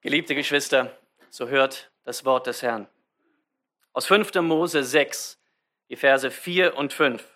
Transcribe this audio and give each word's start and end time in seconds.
Geliebte 0.00 0.36
Geschwister, 0.36 0.96
so 1.28 1.48
hört 1.48 1.90
das 2.04 2.24
Wort 2.24 2.46
des 2.46 2.62
Herrn. 2.62 2.86
Aus 3.92 4.06
5. 4.06 4.32
Mose 4.42 4.84
6, 4.84 5.40
die 5.88 5.96
Verse 5.96 6.30
4 6.30 6.76
und 6.76 6.92
5. 6.92 7.28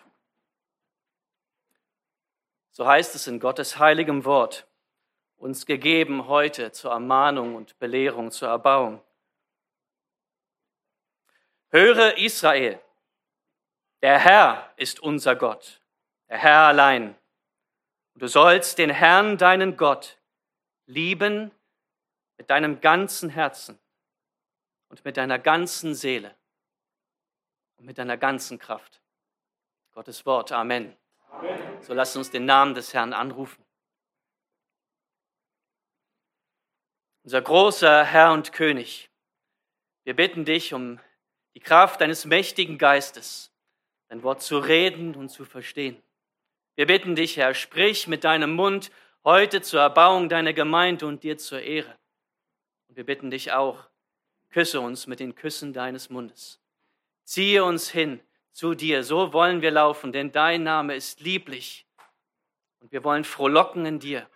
So 2.71 2.87
heißt 2.87 3.15
es 3.15 3.27
in 3.27 3.41
Gottes 3.41 3.79
heiligem 3.79 4.23
Wort, 4.23 4.65
uns 5.35 5.65
gegeben 5.65 6.29
heute 6.29 6.71
zur 6.71 6.91
Ermahnung 6.91 7.55
und 7.55 7.77
Belehrung, 7.79 8.31
zur 8.31 8.47
Erbauung. 8.47 9.03
Höre 11.67 12.17
Israel, 12.17 12.79
der 14.01 14.19
Herr 14.19 14.73
ist 14.77 15.01
unser 15.01 15.35
Gott, 15.35 15.81
der 16.29 16.37
Herr 16.37 16.61
allein. 16.61 17.13
Und 18.13 18.21
du 18.21 18.27
sollst 18.27 18.77
den 18.77 18.89
Herrn, 18.89 19.37
deinen 19.37 19.75
Gott, 19.75 20.17
lieben 20.85 21.51
mit 22.43 22.49
deinem 22.49 22.81
ganzen 22.81 23.29
Herzen 23.29 23.79
und 24.89 25.05
mit 25.05 25.15
deiner 25.15 25.39
ganzen 25.39 25.95
Seele 25.95 26.35
und 27.77 27.85
mit 27.85 27.97
deiner 27.97 28.17
ganzen 28.17 28.59
Kraft. 28.59 29.01
Gottes 29.93 30.25
Wort. 30.25 30.51
Amen. 30.51 30.93
Amen. 31.29 31.81
So 31.81 31.93
lasst 31.93 32.17
uns 32.17 32.31
den 32.31 32.43
Namen 32.43 32.75
des 32.75 32.93
Herrn 32.93 33.13
anrufen. 33.13 33.63
Unser 37.23 37.41
großer 37.41 38.03
Herr 38.03 38.33
und 38.33 38.51
König, 38.51 39.09
wir 40.03 40.13
bitten 40.13 40.43
dich 40.43 40.73
um 40.73 40.99
die 41.53 41.61
Kraft 41.61 42.01
deines 42.01 42.25
mächtigen 42.25 42.77
Geistes, 42.77 43.53
dein 44.09 44.21
Wort 44.21 44.41
zu 44.41 44.57
reden 44.57 45.15
und 45.15 45.29
zu 45.29 45.45
verstehen. 45.45 46.03
Wir 46.75 46.87
bitten 46.87 47.15
dich, 47.15 47.37
Herr, 47.37 47.53
sprich 47.53 48.09
mit 48.09 48.25
deinem 48.25 48.53
Mund 48.53 48.91
heute 49.23 49.61
zur 49.61 49.79
Erbauung 49.79 50.27
deiner 50.27 50.51
Gemeinde 50.51 51.07
und 51.07 51.23
dir 51.23 51.37
zur 51.37 51.61
Ehre. 51.61 51.97
Und 52.93 52.97
wir 52.97 53.07
bitten 53.07 53.31
dich 53.31 53.51
auch, 53.51 53.87
küsse 54.51 54.79
uns 54.79 55.07
mit 55.07 55.19
den 55.19 55.33
Küssen 55.33 55.73
deines 55.73 56.11
Mundes. 56.11 56.59
Ziehe 57.23 57.63
uns 57.63 57.89
hin 57.89 58.19
zu 58.51 58.75
dir, 58.75 59.03
so 59.03 59.33
wollen 59.33 59.63
wir 59.63 59.71
laufen, 59.71 60.11
denn 60.11 60.31
dein 60.31 60.61
Name 60.61 60.93
ist 60.93 61.19
lieblich. 61.19 61.87
Und 62.81 62.91
wir 62.91 63.03
wollen 63.03 63.23
frohlocken 63.23 63.87
in 63.87 63.97
dir 63.97 64.29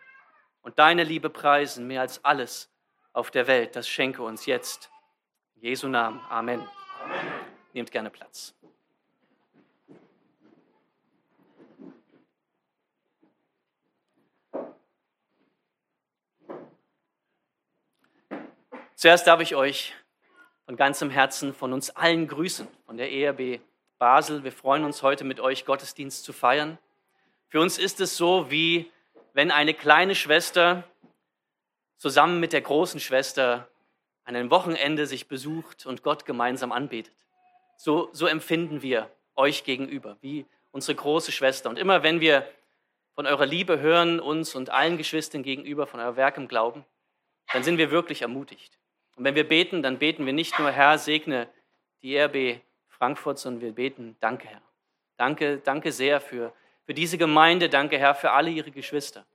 und 0.63 0.79
deine 0.79 1.03
Liebe 1.03 1.29
preisen, 1.29 1.85
mehr 1.85 2.01
als 2.01 2.25
alles 2.25 2.71
auf 3.13 3.29
der 3.29 3.45
Welt. 3.45 3.75
Das 3.75 3.87
schenke 3.87 4.23
uns 4.23 4.47
jetzt. 4.47 4.89
In 5.57 5.61
Jesu 5.61 5.87
Namen. 5.87 6.19
Amen. 6.27 6.67
Amen. 7.03 7.21
Nehmt 7.73 7.91
gerne 7.91 8.09
Platz. 8.09 8.55
Zuerst 19.07 19.25
darf 19.25 19.39
ich 19.39 19.55
euch 19.55 19.93
von 20.65 20.75
ganzem 20.75 21.09
Herzen 21.09 21.53
von 21.53 21.71
uns 21.71 21.91
allen 21.91 22.27
grüßen, 22.27 22.67
von 22.85 22.97
der 22.97 23.09
ERB 23.09 23.61
Basel. 23.97 24.43
Wir 24.43 24.51
freuen 24.51 24.83
uns 24.83 25.01
heute 25.01 25.23
mit 25.23 25.39
euch 25.39 25.63
Gottesdienst 25.63 26.25
zu 26.25 26.33
feiern. 26.33 26.77
Für 27.47 27.61
uns 27.61 27.77
ist 27.77 28.01
es 28.01 28.17
so, 28.17 28.51
wie 28.51 28.91
wenn 29.31 29.49
eine 29.49 29.73
kleine 29.73 30.13
Schwester 30.13 30.83
zusammen 31.95 32.41
mit 32.41 32.51
der 32.51 32.59
großen 32.59 32.99
Schwester 32.99 33.69
an 34.25 34.35
einem 34.35 34.51
Wochenende 34.51 35.07
sich 35.07 35.29
besucht 35.29 35.85
und 35.85 36.03
Gott 36.03 36.25
gemeinsam 36.25 36.73
anbetet. 36.73 37.15
So, 37.77 38.09
so 38.11 38.27
empfinden 38.27 38.81
wir 38.81 39.09
euch 39.37 39.63
gegenüber, 39.63 40.17
wie 40.19 40.45
unsere 40.71 40.95
große 40.95 41.31
Schwester. 41.31 41.69
Und 41.69 41.79
immer 41.79 42.03
wenn 42.03 42.19
wir 42.19 42.45
von 43.15 43.25
eurer 43.25 43.45
Liebe 43.45 43.79
hören, 43.79 44.19
uns 44.19 44.53
und 44.53 44.69
allen 44.69 44.97
Geschwistern 44.97 45.43
gegenüber, 45.43 45.87
von 45.87 46.01
euer 46.01 46.17
Werk 46.17 46.35
im 46.35 46.49
Glauben, 46.49 46.83
dann 47.53 47.63
sind 47.63 47.77
wir 47.77 47.89
wirklich 47.89 48.21
ermutigt. 48.21 48.77
Und 49.17 49.23
wenn 49.23 49.35
wir 49.35 49.47
beten, 49.47 49.81
dann 49.81 49.97
beten 49.97 50.25
wir 50.25 50.33
nicht 50.33 50.57
nur, 50.59 50.71
Herr, 50.71 50.99
segne 50.99 51.49
die 52.03 52.17
RB 52.17 52.61
Frankfurt, 52.87 53.39
sondern 53.39 53.61
wir 53.61 53.71
beten, 53.73 54.15
danke, 54.19 54.47
Herr. 54.47 54.61
Danke, 55.17 55.57
danke 55.57 55.91
sehr 55.91 56.21
für, 56.21 56.53
für 56.85 56.93
diese 56.93 57.17
Gemeinde, 57.17 57.67
danke, 57.67 57.97
Herr, 57.97 58.13
für 58.13 58.31
alle 58.31 58.51
ihre 58.51 58.69
Geschwister. 58.69 59.25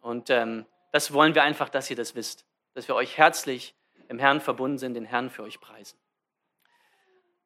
Und 0.00 0.30
ähm, 0.30 0.64
das 0.92 1.12
wollen 1.12 1.34
wir 1.34 1.42
einfach, 1.42 1.68
dass 1.68 1.90
ihr 1.90 1.96
das 1.96 2.14
wisst, 2.14 2.46
dass 2.74 2.86
wir 2.86 2.94
euch 2.94 3.18
herzlich 3.18 3.74
im 4.08 4.20
Herrn 4.20 4.40
verbunden 4.40 4.78
sind, 4.78 4.94
den 4.94 5.04
Herrn 5.04 5.30
für 5.30 5.42
euch 5.42 5.60
preisen. 5.60 5.98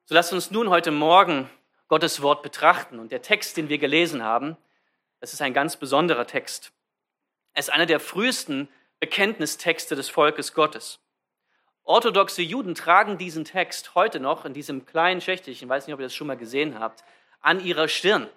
So 0.04 0.14
lasst 0.14 0.34
uns 0.34 0.50
nun 0.50 0.68
heute 0.68 0.90
Morgen 0.90 1.48
Gottes 1.88 2.20
Wort 2.20 2.42
betrachten. 2.42 2.98
Und 2.98 3.12
der 3.12 3.22
Text, 3.22 3.56
den 3.56 3.70
wir 3.70 3.78
gelesen 3.78 4.22
haben, 4.22 4.58
das 5.20 5.32
ist 5.32 5.40
ein 5.40 5.54
ganz 5.54 5.76
besonderer 5.76 6.26
Text. 6.26 6.72
Er 7.54 7.60
ist 7.60 7.70
einer 7.70 7.86
der 7.86 7.98
frühesten 7.98 8.68
Bekenntnistexte 9.00 9.96
des 9.96 10.10
Volkes 10.10 10.52
Gottes. 10.52 11.01
Orthodoxe 11.84 12.42
Juden 12.42 12.74
tragen 12.74 13.18
diesen 13.18 13.44
Text 13.44 13.94
heute 13.94 14.20
noch 14.20 14.44
in 14.44 14.54
diesem 14.54 14.86
kleinen 14.86 15.20
Schächtelchen, 15.20 15.66
ich 15.66 15.68
weiß 15.68 15.86
nicht, 15.86 15.94
ob 15.94 16.00
ihr 16.00 16.06
das 16.06 16.14
schon 16.14 16.28
mal 16.28 16.36
gesehen 16.36 16.78
habt, 16.78 17.04
an 17.40 17.64
ihrer 17.64 17.88
Stirn 17.88 18.28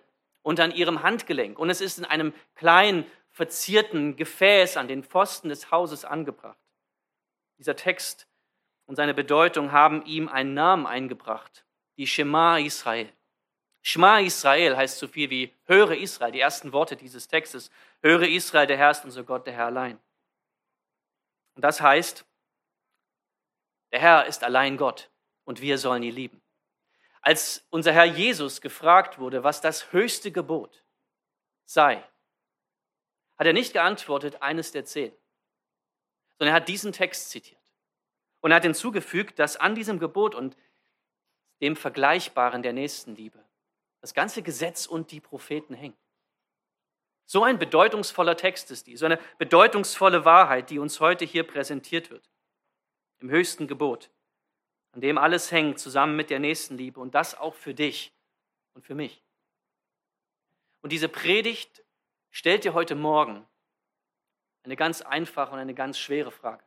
und 0.41 0.59
an 0.59 0.71
ihrem 0.71 1.03
Handgelenk. 1.03 1.59
Und 1.59 1.69
es 1.69 1.81
ist 1.81 1.99
in 1.99 2.05
einem 2.05 2.33
kleinen, 2.55 3.05
verzierten 3.31 4.15
Gefäß 4.15 4.77
an 4.77 4.87
den 4.87 5.03
Pfosten 5.03 5.49
des 5.49 5.69
Hauses 5.69 6.05
angebracht. 6.05 6.57
Dieser 7.57 7.75
Text 7.75 8.27
und 8.85 8.95
seine 8.95 9.13
Bedeutung 9.13 9.71
haben 9.71 10.05
ihm 10.05 10.29
einen 10.29 10.53
Namen 10.53 10.85
eingebracht, 10.85 11.65
die 11.97 12.07
Shema 12.07 12.57
Israel. 12.57 13.11
Shema 13.81 14.19
Israel 14.19 14.77
heißt 14.77 14.97
so 14.97 15.07
viel 15.07 15.29
wie 15.29 15.53
Höre 15.65 15.91
Israel, 15.91 16.31
die 16.31 16.39
ersten 16.39 16.71
Worte 16.71 16.95
dieses 16.95 17.27
Textes. 17.27 17.69
Höre 18.01 18.23
Israel, 18.23 18.67
der 18.67 18.77
Herr 18.77 18.91
ist 18.91 19.05
unser 19.05 19.23
Gott, 19.23 19.45
der 19.45 19.53
Herr 19.53 19.65
allein. 19.65 19.99
Und 21.55 21.63
das 21.63 21.81
heißt, 21.81 22.25
der 23.95 24.01
Herr 24.01 24.25
ist 24.25 24.43
allein 24.43 24.75
Gott 24.75 25.09
und 25.45 25.61
wir 25.61 25.77
sollen 25.77 26.03
ihn 26.03 26.13
lieben. 26.13 26.41
Als 27.21 27.65
unser 27.69 27.93
Herr 27.93 28.03
Jesus 28.03 28.59
gefragt 28.59 29.19
wurde, 29.19 29.45
was 29.45 29.61
das 29.61 29.93
höchste 29.93 30.33
Gebot 30.33 30.83
sei, 31.63 32.03
hat 33.37 33.47
er 33.47 33.53
nicht 33.53 33.71
geantwortet, 33.71 34.41
eines 34.41 34.73
der 34.73 34.83
zehn, 34.83 35.13
sondern 36.37 36.53
er 36.53 36.57
hat 36.57 36.67
diesen 36.67 36.91
Text 36.91 37.29
zitiert. 37.29 37.61
Und 38.41 38.51
er 38.51 38.57
hat 38.57 38.63
hinzugefügt, 38.63 39.39
dass 39.39 39.55
an 39.55 39.75
diesem 39.75 39.97
Gebot 39.97 40.35
und 40.35 40.57
dem 41.61 41.77
Vergleichbaren 41.77 42.63
der 42.63 42.73
Nächstenliebe 42.73 43.45
das 44.01 44.13
ganze 44.13 44.41
Gesetz 44.41 44.87
und 44.87 45.11
die 45.11 45.21
Propheten 45.21 45.73
hängen. 45.73 45.97
So 47.25 47.45
ein 47.45 47.59
bedeutungsvoller 47.59 48.35
Text 48.35 48.71
ist 48.71 48.87
die, 48.87 48.97
so 48.97 49.05
eine 49.05 49.21
bedeutungsvolle 49.37 50.25
Wahrheit, 50.25 50.69
die 50.69 50.79
uns 50.79 50.99
heute 50.99 51.23
hier 51.23 51.47
präsentiert 51.47 52.09
wird 52.09 52.29
im 53.19 53.29
höchsten 53.29 53.67
Gebot, 53.67 54.11
an 54.91 55.01
dem 55.01 55.17
alles 55.17 55.51
hängt, 55.51 55.79
zusammen 55.79 56.15
mit 56.15 56.29
der 56.29 56.39
Nächstenliebe 56.39 56.99
und 56.99 57.15
das 57.15 57.35
auch 57.35 57.55
für 57.55 57.73
dich 57.73 58.13
und 58.73 58.85
für 58.85 58.95
mich. 58.95 59.23
Und 60.81 60.91
diese 60.91 61.09
Predigt 61.09 61.83
stellt 62.29 62.63
dir 62.63 62.73
heute 62.73 62.95
Morgen 62.95 63.47
eine 64.63 64.75
ganz 64.75 65.01
einfache 65.01 65.51
und 65.51 65.59
eine 65.59 65.73
ganz 65.73 65.97
schwere 65.97 66.31
Frage. 66.31 66.63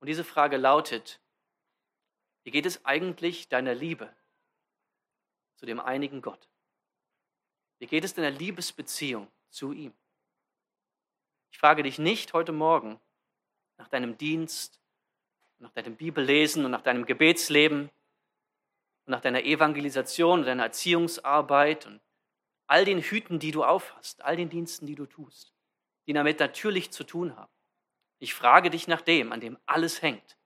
Und 0.00 0.06
diese 0.06 0.24
Frage 0.24 0.56
lautet, 0.56 1.20
wie 2.44 2.50
geht 2.50 2.66
es 2.66 2.84
eigentlich 2.84 3.48
deiner 3.48 3.74
Liebe 3.74 4.14
zu 5.56 5.66
dem 5.66 5.80
einigen 5.80 6.22
Gott? 6.22 6.48
Wie 7.78 7.86
geht 7.86 8.04
es 8.04 8.14
deiner 8.14 8.30
Liebesbeziehung 8.30 9.30
zu 9.50 9.72
ihm? 9.72 9.92
Ich 11.50 11.58
frage 11.58 11.82
dich 11.82 11.98
nicht 11.98 12.32
heute 12.34 12.52
Morgen, 12.52 13.00
nach 13.78 13.88
deinem 13.88 14.16
Dienst, 14.18 14.80
nach 15.58 15.72
deinem 15.72 15.96
Bibellesen 15.96 16.64
und 16.64 16.70
nach 16.70 16.82
deinem 16.82 17.06
Gebetsleben 17.06 17.90
und 19.04 19.10
nach 19.10 19.20
deiner 19.20 19.44
Evangelisation 19.44 20.40
und 20.40 20.46
deiner 20.46 20.64
Erziehungsarbeit 20.64 21.86
und 21.86 22.00
all 22.66 22.84
den 22.84 23.00
Hüten, 23.00 23.38
die 23.38 23.52
du 23.52 23.64
aufhast, 23.64 24.22
all 24.24 24.36
den 24.36 24.48
Diensten, 24.48 24.86
die 24.86 24.94
du 24.94 25.06
tust, 25.06 25.52
die 26.06 26.12
damit 26.12 26.40
natürlich 26.40 26.90
zu 26.90 27.04
tun 27.04 27.36
haben. 27.36 27.52
Ich 28.18 28.34
frage 28.34 28.70
dich 28.70 28.88
nach 28.88 29.02
dem, 29.02 29.32
an 29.32 29.40
dem 29.40 29.58
alles 29.66 30.02
hängt. 30.02 30.36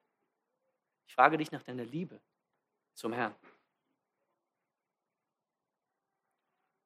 Ich 1.07 1.15
frage 1.15 1.39
dich 1.39 1.53
nach 1.53 1.63
deiner 1.63 1.85
Liebe 1.85 2.21
zum 2.95 3.13
Herrn. 3.13 3.35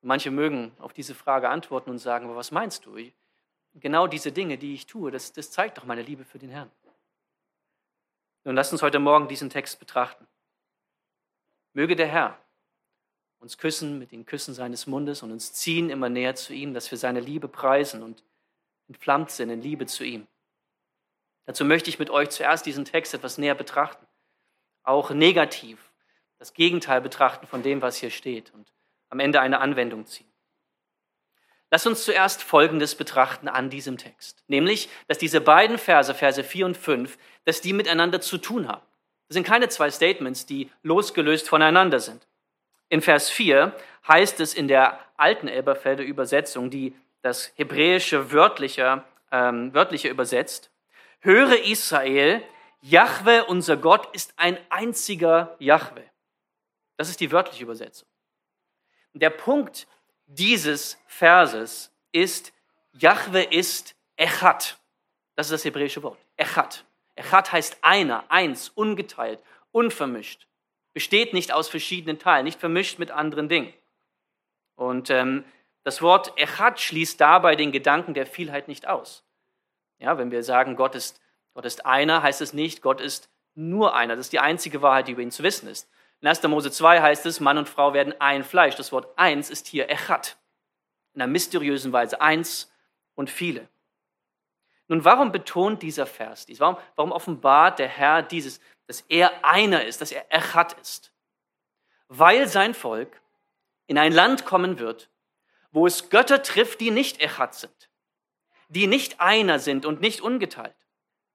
Manche 0.02 0.30
mögen 0.30 0.72
auf 0.78 0.92
diese 0.92 1.14
Frage 1.14 1.48
antworten 1.48 1.90
und 1.90 1.98
sagen, 1.98 2.26
aber 2.26 2.36
was 2.36 2.50
meinst 2.50 2.84
du? 2.84 2.96
Genau 3.74 4.06
diese 4.06 4.32
Dinge, 4.32 4.58
die 4.58 4.74
ich 4.74 4.86
tue, 4.86 5.10
das, 5.10 5.32
das 5.32 5.50
zeigt 5.50 5.78
doch 5.78 5.84
meine 5.84 6.02
Liebe 6.02 6.24
für 6.24 6.38
den 6.38 6.50
Herrn. 6.50 6.70
Nun 8.44 8.54
lasst 8.54 8.72
uns 8.72 8.82
heute 8.82 8.98
Morgen 8.98 9.28
diesen 9.28 9.50
Text 9.50 9.78
betrachten. 9.78 10.26
Möge 11.72 11.96
der 11.96 12.06
Herr 12.06 12.38
uns 13.44 13.58
küssen 13.58 13.98
mit 13.98 14.10
den 14.10 14.24
Küssen 14.24 14.54
seines 14.54 14.86
Mundes 14.86 15.22
und 15.22 15.30
uns 15.30 15.52
ziehen 15.52 15.90
immer 15.90 16.08
näher 16.08 16.34
zu 16.34 16.54
ihm, 16.54 16.72
dass 16.72 16.90
wir 16.90 16.96
seine 16.96 17.20
Liebe 17.20 17.46
preisen 17.46 18.02
und 18.02 18.24
entflammt 18.88 19.30
sind 19.30 19.50
in 19.50 19.60
Liebe 19.60 19.84
zu 19.84 20.02
ihm. 20.02 20.26
Dazu 21.44 21.66
möchte 21.66 21.90
ich 21.90 21.98
mit 21.98 22.08
euch 22.08 22.30
zuerst 22.30 22.64
diesen 22.64 22.86
Text 22.86 23.12
etwas 23.12 23.36
näher 23.36 23.54
betrachten, 23.54 24.06
auch 24.82 25.10
negativ, 25.10 25.92
das 26.38 26.54
Gegenteil 26.54 27.02
betrachten 27.02 27.46
von 27.46 27.62
dem, 27.62 27.82
was 27.82 27.98
hier 27.98 28.10
steht 28.10 28.50
und 28.54 28.72
am 29.10 29.20
Ende 29.20 29.40
eine 29.40 29.60
Anwendung 29.60 30.06
ziehen. 30.06 30.33
Lass 31.74 31.86
uns 31.86 32.04
zuerst 32.04 32.44
Folgendes 32.44 32.94
betrachten 32.94 33.48
an 33.48 33.68
diesem 33.68 33.98
Text, 33.98 34.44
nämlich, 34.46 34.88
dass 35.08 35.18
diese 35.18 35.40
beiden 35.40 35.76
Verse, 35.76 36.14
Verse 36.14 36.44
4 36.44 36.66
und 36.66 36.76
5, 36.76 37.18
dass 37.46 37.62
die 37.62 37.72
miteinander 37.72 38.20
zu 38.20 38.38
tun 38.38 38.68
haben. 38.68 38.86
Das 39.26 39.34
sind 39.34 39.44
keine 39.44 39.68
zwei 39.68 39.90
Statements, 39.90 40.46
die 40.46 40.70
losgelöst 40.84 41.48
voneinander 41.48 41.98
sind. 41.98 42.28
In 42.90 43.02
Vers 43.02 43.28
4 43.28 43.74
heißt 44.06 44.38
es 44.38 44.54
in 44.54 44.68
der 44.68 45.00
alten 45.16 45.48
Elberfelder 45.48 46.04
Übersetzung, 46.04 46.70
die 46.70 46.94
das 47.22 47.50
hebräische 47.56 48.30
wörtliche, 48.30 49.02
ähm, 49.32 49.74
wörtliche 49.74 50.10
übersetzt, 50.10 50.70
höre 51.22 51.58
Israel, 51.64 52.40
Jahwe, 52.82 53.46
unser 53.46 53.76
Gott, 53.76 54.14
ist 54.14 54.32
ein 54.36 54.58
einziger 54.70 55.56
Jahwe. 55.58 56.04
Das 56.98 57.08
ist 57.08 57.18
die 57.18 57.32
wörtliche 57.32 57.64
Übersetzung. 57.64 58.06
Der 59.12 59.30
Punkt 59.30 59.88
dieses 60.34 60.98
Verses 61.06 61.90
ist, 62.12 62.52
Jahwe 62.92 63.42
ist 63.42 63.94
Echad. 64.16 64.78
Das 65.36 65.46
ist 65.46 65.52
das 65.52 65.64
hebräische 65.64 66.02
Wort. 66.02 66.18
Echad. 66.36 66.84
Echad 67.16 67.52
heißt 67.52 67.78
einer, 67.82 68.30
eins, 68.30 68.70
ungeteilt, 68.70 69.40
unvermischt. 69.72 70.46
Besteht 70.92 71.32
nicht 71.32 71.52
aus 71.52 71.68
verschiedenen 71.68 72.18
Teilen, 72.18 72.44
nicht 72.44 72.60
vermischt 72.60 72.98
mit 72.98 73.10
anderen 73.10 73.48
Dingen. 73.48 73.72
Und 74.76 75.10
ähm, 75.10 75.44
das 75.82 76.02
Wort 76.02 76.38
Echad 76.38 76.80
schließt 76.80 77.20
dabei 77.20 77.56
den 77.56 77.72
Gedanken 77.72 78.14
der 78.14 78.26
Vielheit 78.26 78.68
nicht 78.68 78.88
aus. 78.88 79.24
Ja, 79.98 80.18
wenn 80.18 80.30
wir 80.30 80.42
sagen, 80.42 80.76
Gott 80.76 80.94
ist, 80.94 81.20
Gott 81.52 81.64
ist 81.64 81.86
einer, 81.86 82.22
heißt 82.22 82.40
es 82.40 82.52
nicht, 82.52 82.82
Gott 82.82 83.00
ist 83.00 83.28
nur 83.54 83.94
einer. 83.94 84.16
Das 84.16 84.26
ist 84.26 84.32
die 84.32 84.40
einzige 84.40 84.82
Wahrheit, 84.82 85.08
die 85.08 85.12
über 85.12 85.22
ihn 85.22 85.30
zu 85.30 85.42
wissen 85.42 85.68
ist. 85.68 85.88
In 86.24 86.28
1. 86.28 86.42
Mose 86.44 86.70
2 86.70 87.02
heißt 87.02 87.26
es, 87.26 87.38
Mann 87.38 87.58
und 87.58 87.68
Frau 87.68 87.92
werden 87.92 88.18
ein 88.18 88.44
Fleisch. 88.44 88.76
Das 88.76 88.92
Wort 88.92 89.12
eins 89.18 89.50
ist 89.50 89.66
hier 89.66 89.90
Echad. 89.90 90.38
In 91.12 91.20
einer 91.20 91.30
mysteriösen 91.30 91.92
Weise 91.92 92.22
eins 92.22 92.72
und 93.14 93.28
viele. 93.28 93.68
Nun, 94.88 95.04
warum 95.04 95.32
betont 95.32 95.82
dieser 95.82 96.06
Vers 96.06 96.46
dies? 96.46 96.60
Warum, 96.60 96.78
warum 96.96 97.12
offenbart 97.12 97.78
der 97.78 97.88
Herr 97.88 98.22
dieses, 98.22 98.58
dass 98.86 99.02
er 99.10 99.44
einer 99.44 99.84
ist, 99.84 100.00
dass 100.00 100.12
er 100.12 100.24
Echad 100.32 100.72
ist? 100.80 101.12
Weil 102.08 102.48
sein 102.48 102.72
Volk 102.72 103.20
in 103.86 103.98
ein 103.98 104.14
Land 104.14 104.46
kommen 104.46 104.78
wird, 104.78 105.10
wo 105.72 105.86
es 105.86 106.08
Götter 106.08 106.42
trifft, 106.42 106.80
die 106.80 106.90
nicht 106.90 107.20
Echad 107.20 107.54
sind, 107.54 107.90
die 108.70 108.86
nicht 108.86 109.20
einer 109.20 109.58
sind 109.58 109.84
und 109.84 110.00
nicht 110.00 110.22
ungeteilt. 110.22 110.74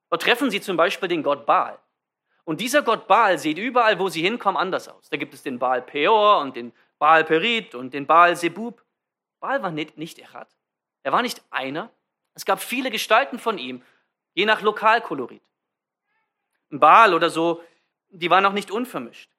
Dort 0.08 0.22
treffen 0.22 0.50
sie 0.50 0.60
zum 0.60 0.76
Beispiel 0.76 1.08
den 1.08 1.22
Gott 1.22 1.46
Baal. 1.46 1.78
Und 2.50 2.60
dieser 2.60 2.82
Gott 2.82 3.06
Baal 3.06 3.38
sieht 3.38 3.58
überall, 3.58 4.00
wo 4.00 4.08
sie 4.08 4.22
hinkommen, 4.22 4.60
anders 4.60 4.88
aus. 4.88 5.08
Da 5.08 5.16
gibt 5.16 5.34
es 5.34 5.44
den 5.44 5.60
Baal 5.60 5.82
Peor 5.82 6.40
und 6.40 6.56
den 6.56 6.72
Baal 6.98 7.22
Perit 7.22 7.76
und 7.76 7.94
den 7.94 8.08
Baal 8.08 8.34
Sebub. 8.34 8.84
Baal 9.38 9.62
war 9.62 9.70
nicht, 9.70 9.96
nicht 9.96 10.18
Echad. 10.18 10.48
Er 11.04 11.12
war 11.12 11.22
nicht 11.22 11.40
einer. 11.50 11.90
Es 12.34 12.44
gab 12.44 12.60
viele 12.60 12.90
Gestalten 12.90 13.38
von 13.38 13.56
ihm, 13.56 13.84
je 14.34 14.46
nach 14.46 14.62
Lokalkolorit. 14.62 15.44
Baal 16.70 17.14
oder 17.14 17.30
so, 17.30 17.62
die 18.08 18.30
waren 18.30 18.44
auch 18.44 18.52
nicht 18.52 18.72
unvermischt. 18.72 19.30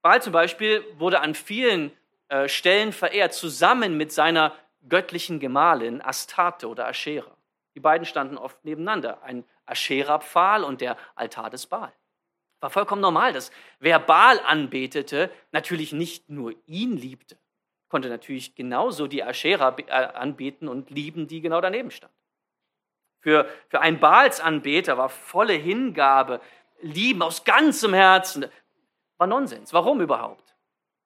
Baal 0.00 0.22
zum 0.22 0.32
Beispiel 0.32 0.84
wurde 0.96 1.18
an 1.22 1.34
vielen 1.34 1.90
äh, 2.28 2.48
Stellen 2.48 2.92
verehrt, 2.92 3.34
zusammen 3.34 3.96
mit 3.96 4.12
seiner 4.12 4.54
göttlichen 4.88 5.40
Gemahlin 5.40 6.00
Astarte 6.00 6.68
oder 6.68 6.86
Aschera. 6.86 7.36
Die 7.74 7.80
beiden 7.80 8.06
standen 8.06 8.38
oft 8.38 8.64
nebeneinander, 8.64 9.24
ein 9.24 9.44
Aschera-Pfahl 9.66 10.62
und 10.62 10.80
der 10.80 10.96
Altar 11.16 11.50
des 11.50 11.66
Baal. 11.66 11.92
War 12.60 12.70
vollkommen 12.70 13.02
normal, 13.02 13.32
dass 13.32 13.50
wer 13.78 13.98
Baal 14.00 14.40
anbetete, 14.40 15.30
natürlich 15.52 15.92
nicht 15.92 16.28
nur 16.28 16.54
ihn 16.66 16.96
liebte, 16.96 17.38
konnte 17.88 18.08
natürlich 18.08 18.54
genauso 18.54 19.06
die 19.06 19.22
Aschera 19.22 19.76
äh, 19.78 19.90
anbeten 19.92 20.68
und 20.68 20.90
lieben, 20.90 21.28
die 21.28 21.40
genau 21.40 21.60
daneben 21.60 21.90
stand. 21.90 22.12
Für, 23.20 23.48
für 23.68 23.80
einen 23.80 24.00
Baalsanbeter 24.00 24.96
war 24.98 25.08
volle 25.08 25.54
Hingabe, 25.54 26.40
Lieben 26.80 27.22
aus 27.22 27.42
ganzem 27.42 27.92
Herzen, 27.92 28.46
war 29.16 29.26
Nonsens. 29.26 29.72
Warum 29.72 30.00
überhaupt? 30.00 30.54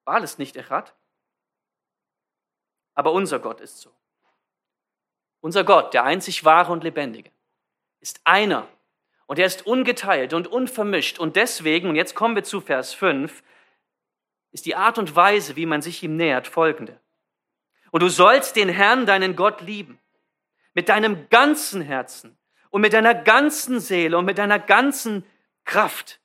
Baal 0.05 0.23
ist 0.23 0.37
nicht 0.37 0.55
Echat. 0.55 0.93
Aber 2.93 3.11
unser 3.11 3.39
Gott 3.39 3.59
ist 3.59 3.79
so. 3.79 3.91
Unser 5.41 5.63
Gott, 5.63 5.93
der 5.93 6.03
einzig 6.03 6.45
wahre 6.45 6.71
und 6.71 6.83
lebendige, 6.83 7.31
ist 7.99 8.21
einer 8.23 8.67
und 9.25 9.39
er 9.39 9.45
ist 9.45 9.65
ungeteilt 9.65 10.33
und 10.33 10.47
unvermischt. 10.47 11.19
Und 11.19 11.35
deswegen, 11.35 11.89
und 11.89 11.95
jetzt 11.95 12.15
kommen 12.15 12.35
wir 12.35 12.43
zu 12.43 12.61
Vers 12.61 12.93
5, 12.93 13.43
ist 14.51 14.65
die 14.65 14.75
Art 14.75 14.97
und 14.97 15.15
Weise, 15.15 15.55
wie 15.55 15.65
man 15.65 15.81
sich 15.81 16.03
ihm 16.03 16.15
nähert, 16.15 16.47
folgende. 16.47 16.99
Und 17.91 18.01
du 18.01 18.09
sollst 18.09 18.55
den 18.55 18.69
Herrn, 18.69 19.05
deinen 19.05 19.35
Gott, 19.35 19.61
lieben. 19.61 19.99
Mit 20.73 20.89
deinem 20.89 21.29
ganzen 21.29 21.81
Herzen 21.81 22.37
und 22.71 22.81
mit 22.81 22.93
deiner 22.93 23.13
ganzen 23.13 23.79
Seele 23.79 24.17
und 24.17 24.25
mit 24.25 24.39
deiner 24.39 24.57
ganzen 24.57 25.23
Kraft. 25.63 26.19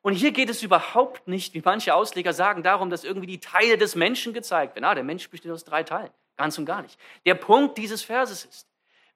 Und 0.00 0.14
hier 0.14 0.32
geht 0.32 0.48
es 0.48 0.62
überhaupt 0.62 1.28
nicht, 1.28 1.54
wie 1.54 1.62
manche 1.64 1.94
Ausleger 1.94 2.32
sagen, 2.32 2.62
darum, 2.62 2.90
dass 2.90 3.04
irgendwie 3.04 3.26
die 3.26 3.40
Teile 3.40 3.78
des 3.78 3.94
Menschen 3.94 4.32
gezeigt 4.32 4.74
werden. 4.74 4.84
Ah, 4.84 4.94
der 4.94 5.04
Mensch 5.04 5.28
besteht 5.28 5.50
aus 5.50 5.64
drei 5.64 5.82
Teilen. 5.82 6.10
Ganz 6.36 6.58
und 6.58 6.66
gar 6.66 6.82
nicht. 6.82 6.98
Der 7.26 7.34
Punkt 7.34 7.78
dieses 7.78 8.02
Verses 8.02 8.44
ist, 8.44 8.68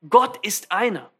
Gott 0.09 0.39
ist 0.45 0.71
einer. 0.71 1.11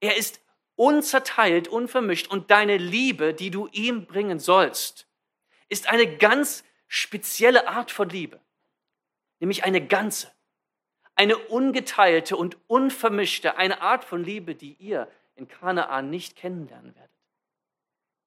Er 0.00 0.16
ist 0.16 0.40
unzerteilt, 0.76 1.68
unvermischt. 1.68 2.28
Und 2.28 2.50
deine 2.50 2.76
Liebe, 2.76 3.34
die 3.34 3.50
du 3.50 3.68
ihm 3.72 4.06
bringen 4.06 4.38
sollst, 4.38 5.06
ist 5.68 5.88
eine 5.88 6.16
ganz 6.16 6.64
spezielle 6.86 7.68
Art 7.68 7.90
von 7.90 8.08
Liebe. 8.08 8.40
Nämlich 9.40 9.64
eine 9.64 9.86
ganze, 9.86 10.30
eine 11.14 11.36
ungeteilte 11.38 12.36
und 12.36 12.58
unvermischte, 12.68 13.56
eine 13.56 13.80
Art 13.80 14.04
von 14.04 14.22
Liebe, 14.22 14.54
die 14.54 14.74
ihr 14.74 15.10
in 15.34 15.48
Kanaan 15.48 16.10
nicht 16.10 16.36
kennenlernen 16.36 16.94
werdet. 16.94 17.10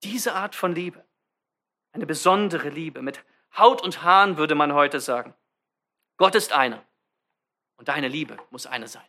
Diese 0.04 0.34
Art 0.34 0.56
von 0.56 0.74
Liebe, 0.74 1.06
eine 1.92 2.06
besondere 2.06 2.70
Liebe 2.70 3.02
mit 3.02 3.24
Haut 3.58 3.82
und 3.82 4.04
Haaren, 4.04 4.38
würde 4.38 4.56
man 4.56 4.74
heute 4.74 5.00
sagen. 5.00 5.34
Gott 6.18 6.36
ist 6.36 6.52
einer 6.52 6.84
und 7.78 7.88
deine 7.88 8.08
Liebe 8.08 8.38
muss 8.50 8.66
eine 8.66 8.88
sein. 8.88 9.06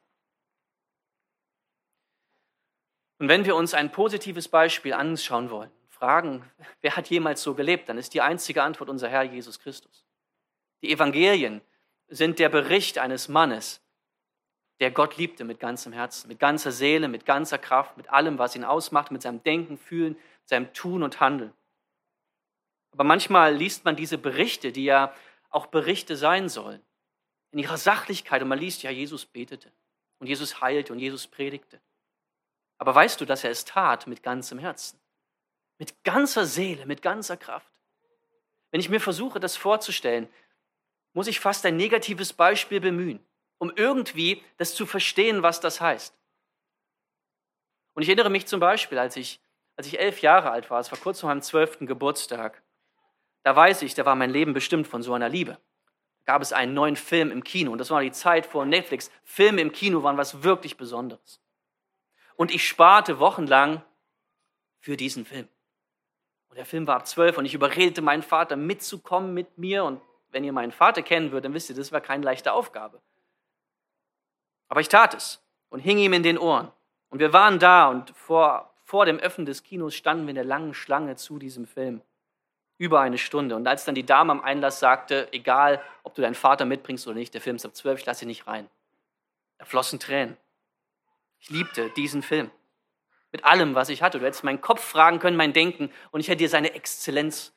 Und 3.19 3.29
wenn 3.29 3.45
wir 3.45 3.57
uns 3.57 3.75
ein 3.75 3.93
positives 3.93 4.49
Beispiel 4.49 4.93
anschauen 4.93 5.51
wollen, 5.51 5.71
fragen, 5.89 6.45
wer 6.83 6.97
hat 6.97 7.09
jemals 7.09 7.43
so 7.43 7.55
gelebt, 7.55 7.89
dann 7.89 7.99
ist 7.99 8.13
die 8.13 8.21
einzige 8.21 8.63
Antwort 8.63 8.91
unser 8.91 9.09
Herr 9.09 9.23
Jesus 9.23 9.59
Christus. 9.59 10.05
Die 10.83 10.93
Evangelien 10.93 11.63
sind 12.09 12.39
der 12.39 12.51
Bericht 12.51 12.99
eines 12.99 13.29
Mannes, 13.29 13.81
der 14.81 14.91
Gott 14.91 15.17
liebte 15.17 15.45
mit 15.45 15.59
ganzem 15.59 15.93
Herzen, 15.93 16.29
mit 16.29 16.39
ganzer 16.39 16.71
Seele, 16.71 17.09
mit 17.09 17.25
ganzer 17.25 17.57
Kraft, 17.57 17.97
mit 17.97 18.11
allem, 18.11 18.39
was 18.39 18.55
ihn 18.55 18.65
ausmacht, 18.65 19.11
mit 19.11 19.23
seinem 19.23 19.43
Denken, 19.43 19.79
Fühlen, 19.79 20.17
seinem 20.45 20.73
Tun 20.75 21.03
und 21.03 21.19
Handeln. 21.21 21.53
Aber 22.93 23.05
manchmal 23.05 23.55
liest 23.55 23.85
man 23.85 23.97
diese 23.97 24.19
Berichte, 24.19 24.73
die 24.73 24.85
ja 24.85 25.15
auch 25.49 25.67
Berichte 25.67 26.17
sein 26.17 26.49
sollen, 26.49 26.83
in 27.53 27.59
ihrer 27.59 27.79
Sachlichkeit 27.79 28.43
und 28.43 28.49
man 28.49 28.59
liest, 28.59 28.83
ja, 28.83 28.91
Jesus 28.91 29.25
betete 29.25 29.73
und 30.19 30.27
Jesus 30.27 30.61
heilte 30.61 30.93
und 30.93 30.99
Jesus 30.99 31.27
predigte. 31.27 31.81
Aber 32.79 32.95
weißt 32.95 33.21
du, 33.21 33.25
dass 33.25 33.45
er 33.45 33.51
es 33.51 33.65
tat 33.65 34.07
mit 34.07 34.23
ganzem 34.23 34.59
Herzen, 34.59 35.01
mit 35.79 36.05
ganzer 36.05 36.47
Seele, 36.47 36.87
mit 36.87 37.03
ganzer 37.03 37.37
Kraft? 37.37 37.73
Wenn 38.71 38.81
ich 38.81 38.89
mir 38.89 39.01
versuche, 39.01 39.41
das 39.41 39.57
vorzustellen, 39.57 40.29
muss 41.13 41.29
ich 41.29 41.41
fast 41.41 41.65
ein 41.65 41.77
negatives 41.77 42.33
Beispiel 42.33 42.81
bemühen, 42.81 43.25
um 43.59 43.73
irgendwie 43.75 44.43
das 44.59 44.75
zu 44.75 44.85
verstehen, 44.85 45.43
was 45.43 45.61
das 45.61 45.81
heißt. 45.81 46.15
Und 47.95 48.03
ich 48.03 48.09
erinnere 48.09 48.29
mich 48.29 48.47
zum 48.47 48.61
Beispiel, 48.61 48.99
als 48.99 49.17
ich, 49.17 49.41
als 49.77 49.87
ich 49.87 49.99
elf 49.99 50.21
Jahre 50.21 50.51
alt 50.51 50.71
war, 50.71 50.81
es 50.81 50.93
war 50.93 50.99
kurz 50.99 51.21
vor 51.21 51.31
meinem 51.31 51.41
zwölften 51.41 51.87
Geburtstag, 51.87 52.63
da 53.43 53.57
weiß 53.57 53.83
ich, 53.83 53.95
da 53.95 54.05
war 54.05 54.17
mein 54.17 54.31
Leben 54.31 54.53
bestimmt 54.53 54.87
von 54.87 55.03
so 55.03 55.15
einer 55.15 55.29
Liebe. 55.29 55.53
Da 56.25 56.33
gab 56.33 56.43
es 56.43 56.53
einen 56.53 56.75
neuen 56.75 56.97
Film 56.97 57.31
im 57.31 57.45
Kino 57.45 57.73
und 57.73 57.79
das 57.79 57.91
war 57.91 58.03
die 58.03 58.13
Zeit 58.13 58.45
vor 58.45 58.67
Netflix. 58.67 59.11
Filme 59.23 59.63
im 59.63 59.73
Kino 59.73 60.03
waren 60.03 60.17
was 60.19 60.43
wirklich 60.43 60.77
Besonderes. 60.77 61.41
Und 62.37 62.51
ich 62.51 62.67
sparte 62.67 63.19
wochenlang 63.19 63.83
für 64.79 64.97
diesen 64.97 65.25
Film. 65.25 65.49
Und 66.49 66.57
der 66.57 66.67
Film 66.67 66.87
war 66.87 66.97
ab 66.97 67.07
zwölf 67.07 67.39
und 67.39 67.45
ich 67.45 67.55
überredete 67.55 68.03
meinen 68.03 68.23
Vater 68.23 68.57
mitzukommen 68.57 69.35
mit 69.35 69.59
mir. 69.59 69.85
Und 69.85 70.01
wenn 70.31 70.45
ihr 70.45 70.53
meinen 70.53 70.73
Vater 70.73 71.03
kennen 71.03 71.33
würdet, 71.33 71.47
dann 71.47 71.55
wisst 71.55 71.71
ihr, 71.71 71.77
das 71.77 71.93
war 71.93 72.01
keine 72.01 72.25
leichte 72.25 72.53
Aufgabe. 72.53 73.01
Aber 74.69 74.81
ich 74.81 74.89
tat 74.89 75.15
es 75.15 75.43
und 75.71 75.81
hing 75.81 75.99
ihm 75.99 76.13
in 76.13 76.23
den 76.23 76.39
Ohren. 76.39 76.71
Und 77.09 77.21
wir 77.21 77.33
waren 77.33 77.59
da 77.59 77.89
und 77.89 78.11
vor, 78.11 78.75
vor 78.85 79.07
dem 79.07 79.19
Öffnen 79.19 79.47
des 79.47 79.63
Kinos 79.63 79.95
standen 79.95 80.27
wir 80.27 80.31
in 80.31 80.37
der 80.37 80.45
langen 80.45 80.75
Schlange 80.75 81.17
zu 81.17 81.39
diesem 81.39 81.67
Film. 81.67 82.03
Über 82.79 83.01
eine 83.01 83.17
Stunde. 83.17 83.57
Und 83.57 83.67
als 83.67 83.85
dann 83.85 83.95
die 83.95 84.05
Dame 84.05 84.33
am 84.33 84.43
Einlass 84.43 84.81
sagte, 84.81 85.29
egal, 85.33 85.83
ob 86.03 86.15
du 86.15 86.23
deinen 86.23 86.35
Vater 86.35 86.67
mitbringst 86.67 87.07
oder 87.07 87.17
nicht, 87.17 87.33
der 87.33 87.41
Film 87.41 87.57
ist 87.57 87.65
ab 87.65 87.75
zwölf, 87.75 88.01
ich 88.01 88.07
lasse 88.07 88.25
ihn 88.25 88.29
nicht 88.29 88.47
rein. 88.47 88.69
Da 89.59 89.65
flossen 89.65 89.99
Tränen. 89.99 90.37
Ich 91.47 91.51
liebte 91.51 91.91
diesen 91.91 92.23
Film. 92.23 92.51
Mit 93.31 93.45
allem, 93.45 93.77
was 93.77 93.89
ich 93.89 94.03
hatte. 94.03 94.19
Du 94.19 94.27
hättest 94.27 94.43
meinen 94.43 94.61
Kopf 94.61 94.83
fragen 94.83 95.21
können, 95.21 95.37
mein 95.37 95.53
Denken, 95.53 95.93
und 96.11 96.19
ich 96.19 96.27
hätte 96.27 96.39
dir 96.39 96.49
seine 96.49 96.75
Exzellenz 96.75 97.53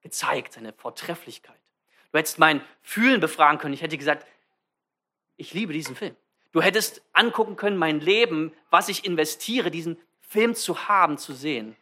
gezeigt, 0.00 0.54
seine 0.54 0.72
Vortrefflichkeit. 0.72 1.60
Du 2.10 2.18
hättest 2.18 2.38
mein 2.38 2.62
Fühlen 2.80 3.20
befragen 3.20 3.58
können. 3.58 3.74
Ich 3.74 3.82
hätte 3.82 3.98
gesagt, 3.98 4.26
Ich 5.36 5.52
liebe 5.52 5.72
diesen 5.72 5.94
Film. 5.94 6.16
Du 6.52 6.62
hättest 6.62 7.02
angucken 7.12 7.56
können, 7.56 7.76
mein 7.76 8.00
Leben, 8.00 8.52
was 8.70 8.88
ich 8.88 9.04
investiere, 9.04 9.70
diesen 9.70 9.98
Film 10.20 10.54
zu 10.54 10.88
haben, 10.88 11.18
zu 11.18 11.34
sehen. 11.34 11.76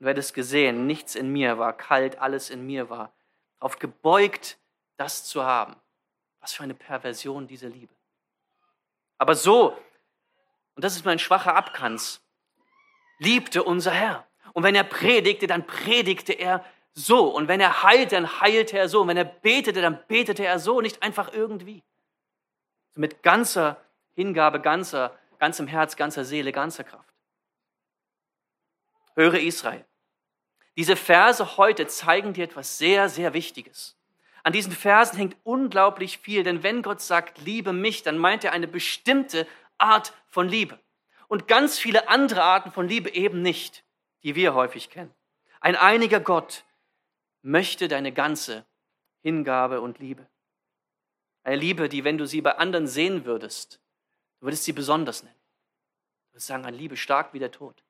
Du 0.00 0.06
hättest 0.06 0.32
gesehen, 0.34 0.86
nichts 0.86 1.14
in 1.14 1.30
mir 1.30 1.58
war 1.58 1.76
kalt, 1.76 2.18
alles 2.18 2.50
in 2.50 2.66
mir 2.66 2.88
war 2.88 3.12
darauf 3.60 3.78
gebeugt, 3.78 4.56
das 4.96 5.24
zu 5.24 5.44
haben. 5.44 5.76
Was 6.40 6.54
für 6.54 6.62
eine 6.62 6.74
Perversion 6.74 7.46
dieser 7.46 7.68
Liebe. 7.68 7.92
Aber 9.18 9.34
so, 9.34 9.76
und 10.78 10.84
das 10.84 10.94
ist 10.94 11.04
mein 11.04 11.18
schwacher 11.18 11.56
Abkanz, 11.56 12.20
liebte 13.18 13.64
unser 13.64 13.90
Herr. 13.90 14.24
Und 14.52 14.62
wenn 14.62 14.76
er 14.76 14.84
predigte, 14.84 15.48
dann 15.48 15.66
predigte 15.66 16.32
er 16.34 16.64
so. 16.92 17.34
Und 17.34 17.48
wenn 17.48 17.60
er 17.60 17.82
heilte, 17.82 18.14
dann 18.14 18.40
heilte 18.40 18.78
er 18.78 18.88
so. 18.88 19.00
Und 19.00 19.08
wenn 19.08 19.16
er 19.16 19.24
betete, 19.24 19.82
dann 19.82 19.98
betete 20.06 20.46
er 20.46 20.60
so, 20.60 20.80
nicht 20.80 21.02
einfach 21.02 21.32
irgendwie. 21.32 21.82
Mit 22.94 23.24
ganzer 23.24 23.82
Hingabe, 24.14 24.60
ganzer, 24.60 25.18
ganzem 25.40 25.66
Herz, 25.66 25.96
ganzer 25.96 26.24
Seele, 26.24 26.52
ganzer 26.52 26.84
Kraft. 26.84 27.12
Höre 29.16 29.40
Israel. 29.40 29.84
Diese 30.76 30.94
Verse 30.94 31.56
heute 31.56 31.88
zeigen 31.88 32.34
dir 32.34 32.44
etwas 32.44 32.78
sehr, 32.78 33.08
sehr 33.08 33.34
Wichtiges. 33.34 33.96
An 34.44 34.52
diesen 34.52 34.70
Versen 34.70 35.16
hängt 35.16 35.36
unglaublich 35.42 36.18
viel, 36.18 36.44
denn 36.44 36.62
wenn 36.62 36.82
Gott 36.82 37.00
sagt, 37.00 37.38
liebe 37.38 37.72
mich, 37.72 38.04
dann 38.04 38.16
meint 38.16 38.44
er 38.44 38.52
eine 38.52 38.68
bestimmte 38.68 39.44
Art 39.78 40.12
von 40.26 40.48
Liebe. 40.48 40.78
Und 41.28 41.48
ganz 41.48 41.78
viele 41.78 42.08
andere 42.08 42.42
Arten 42.42 42.72
von 42.72 42.88
Liebe 42.88 43.10
eben 43.10 43.42
nicht, 43.42 43.84
die 44.22 44.34
wir 44.34 44.54
häufig 44.54 44.90
kennen. 44.90 45.14
Ein 45.60 45.76
einiger 45.76 46.20
Gott 46.20 46.64
möchte 47.42 47.88
deine 47.88 48.12
ganze 48.12 48.66
Hingabe 49.22 49.80
und 49.80 49.98
Liebe. 49.98 50.28
Eine 51.42 51.56
Liebe, 51.56 51.88
die, 51.88 52.04
wenn 52.04 52.18
du 52.18 52.26
sie 52.26 52.40
bei 52.40 52.56
anderen 52.56 52.86
sehen 52.86 53.24
würdest, 53.24 53.80
du 54.40 54.46
würdest 54.46 54.64
sie 54.64 54.72
besonders 54.72 55.22
nennen. 55.22 55.34
Du 56.26 56.34
würdest 56.34 56.46
sagen, 56.46 56.64
eine 56.64 56.76
Liebe 56.76 56.96
stark 56.96 57.32
wie 57.32 57.38
der 57.38 57.50
Tod. 57.50 57.82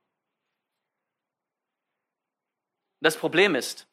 Das 3.00 3.16
Problem 3.16 3.54
ist, 3.54 3.88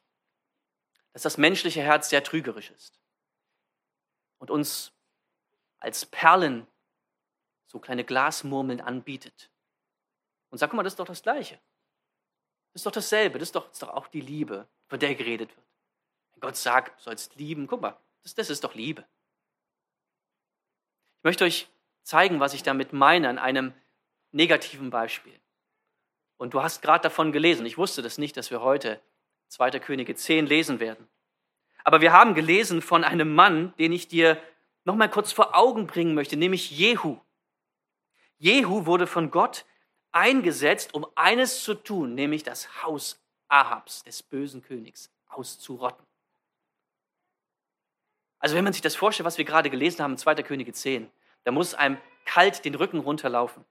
dass 1.14 1.22
das 1.22 1.38
menschliche 1.38 1.82
Herz 1.82 2.10
sehr 2.10 2.24
trügerisch 2.24 2.72
ist 2.72 3.00
und 4.40 4.52
uns 4.52 4.92
als 5.80 6.06
Perlen 6.06 6.68
so 7.76 7.80
kleine 7.80 8.06
Glasmurmeln 8.06 8.80
anbietet. 8.80 9.50
Und 10.50 10.60
sag 10.60 10.74
mal, 10.74 10.84
das 10.84 10.94
ist 10.94 11.00
doch 11.00 11.06
das 11.06 11.22
Gleiche. 11.22 11.60
Das 12.72 12.80
ist 12.80 12.86
doch 12.86 12.92
dasselbe. 12.94 13.38
Das 13.38 13.50
ist 13.50 13.56
doch, 13.56 13.66
das 13.66 13.74
ist 13.74 13.82
doch 13.82 13.90
auch 13.90 14.08
die 14.08 14.22
Liebe, 14.22 14.66
von 14.88 14.98
der 14.98 15.14
geredet 15.14 15.50
wird. 15.50 15.68
Wenn 16.32 16.40
Gott 16.40 16.56
sagt, 16.56 16.98
du 16.98 17.04
sollst 17.04 17.36
lieben, 17.36 17.68
guck 17.68 17.82
mal, 17.82 17.98
das, 18.24 18.34
das 18.34 18.50
ist 18.50 18.64
doch 18.64 18.76
Liebe. 18.76 19.04
Ich 21.18 21.24
möchte 21.26 21.44
euch 21.44 21.68
zeigen, 22.02 22.40
was 22.40 22.54
ich 22.54 22.64
damit 22.64 22.94
meine, 22.94 23.28
an 23.28 23.40
einem 23.40 23.74
negativen 24.32 24.90
Beispiel. 24.90 25.38
Und 26.38 26.54
du 26.54 26.64
hast 26.64 26.82
gerade 26.82 27.04
davon 27.04 27.34
gelesen. 27.34 27.66
Ich 27.66 27.78
wusste 27.78 28.02
das 28.02 28.18
nicht, 28.18 28.38
dass 28.38 28.52
wir 28.52 28.62
heute 28.62 29.02
2. 29.50 29.72
Könige 29.82 30.16
10 30.16 30.46
lesen 30.46 30.80
werden. 30.80 31.10
Aber 31.84 32.00
wir 32.00 32.14
haben 32.14 32.36
gelesen 32.36 32.82
von 32.82 33.04
einem 33.04 33.36
Mann, 33.36 33.74
den 33.80 33.92
ich 33.92 34.08
dir 34.08 34.42
noch 34.86 34.96
mal 34.96 35.10
kurz 35.10 35.34
vor 35.34 35.58
Augen 35.58 35.88
bringen 35.88 36.16
möchte, 36.16 36.38
nämlich 36.38 36.72
Jehu. 36.72 37.20
Jehu 38.38 38.86
wurde 38.86 39.08
von 39.08 39.32
Gott 39.32 39.66
eingesetzt, 40.12 40.94
um 40.94 41.06
eines 41.16 41.64
zu 41.64 41.74
tun, 41.74 42.16
nämlich 42.16 42.44
das 42.44 42.84
Haus 42.84 43.20
Ahabs, 43.48 44.04
des 44.04 44.24
bösen 44.24 44.64
Königs, 44.64 45.12
auszurotten. 45.28 46.06
Also 48.40 48.56
wenn 48.56 48.64
man 48.64 48.74
sich 48.74 48.82
das 48.82 48.96
vorstellt, 48.96 49.26
was 49.26 49.38
wir 49.38 49.46
gerade 49.46 49.70
gelesen 49.70 50.04
haben 50.04 50.12
in 50.12 50.18
2. 50.18 50.36
Könige 50.44 50.74
10, 50.74 51.10
da 51.44 51.52
muss 51.52 51.74
einem 51.74 51.98
kalt 52.26 52.66
den 52.66 52.76
Rücken 52.76 53.00
runterlaufen. 53.00 53.66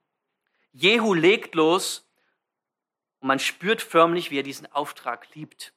Jehu 0.73 1.15
legt 1.15 1.55
los 1.55 2.07
und 3.21 3.29
man 3.29 3.39
spürt 3.39 3.83
förmlich, 3.83 4.31
wie 4.31 4.39
er 4.39 4.43
diesen 4.43 4.71
Auftrag 4.73 5.35
liebt. 5.35 5.73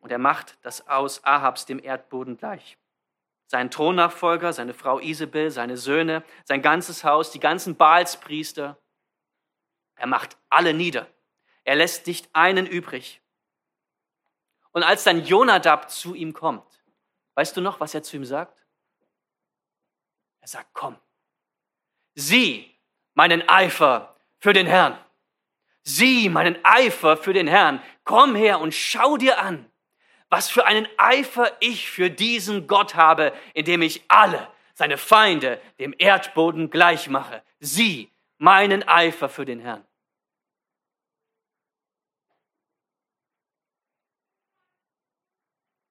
Und 0.00 0.12
er 0.12 0.18
macht 0.18 0.56
das 0.62 0.86
aus 0.86 1.24
Ahabs 1.24 1.66
dem 1.66 1.82
Erdboden 1.82 2.36
gleich. 2.36 2.78
Sein 3.50 3.70
Thronnachfolger, 3.70 4.52
seine 4.52 4.74
Frau 4.74 4.98
Isabel, 5.00 5.50
seine 5.50 5.78
Söhne, 5.78 6.22
sein 6.44 6.60
ganzes 6.60 7.02
Haus, 7.02 7.30
die 7.30 7.40
ganzen 7.40 7.76
Baalspriester. 7.76 8.78
Er 9.96 10.06
macht 10.06 10.36
alle 10.50 10.74
nieder. 10.74 11.06
Er 11.64 11.76
lässt 11.76 12.06
nicht 12.06 12.28
einen 12.34 12.66
übrig. 12.66 13.22
Und 14.72 14.82
als 14.82 15.02
dann 15.02 15.24
Jonadab 15.24 15.90
zu 15.90 16.14
ihm 16.14 16.34
kommt, 16.34 16.84
weißt 17.34 17.56
du 17.56 17.62
noch, 17.62 17.80
was 17.80 17.94
er 17.94 18.02
zu 18.02 18.16
ihm 18.16 18.24
sagt? 18.26 18.66
Er 20.40 20.48
sagt, 20.48 20.68
komm, 20.74 20.98
sieh 22.14 22.78
meinen 23.14 23.48
Eifer 23.48 24.14
für 24.38 24.52
den 24.52 24.66
Herrn. 24.66 25.02
Sieh 25.82 26.28
meinen 26.28 26.62
Eifer 26.64 27.16
für 27.16 27.32
den 27.32 27.46
Herrn. 27.46 27.82
Komm 28.04 28.34
her 28.34 28.60
und 28.60 28.74
schau 28.74 29.16
dir 29.16 29.40
an, 29.40 29.70
was 30.30 30.50
für 30.50 30.66
einen 30.66 30.86
Eifer 30.98 31.56
ich 31.60 31.90
für 31.90 32.10
diesen 32.10 32.66
Gott 32.66 32.94
habe, 32.94 33.32
indem 33.54 33.82
ich 33.82 34.02
alle 34.08 34.48
seine 34.74 34.98
Feinde 34.98 35.60
dem 35.78 35.94
Erdboden 35.96 36.70
gleich 36.70 37.08
mache. 37.08 37.42
Sieh 37.60 38.10
meinen 38.38 38.86
Eifer 38.86 39.28
für 39.28 39.44
den 39.44 39.60
Herrn. 39.60 39.84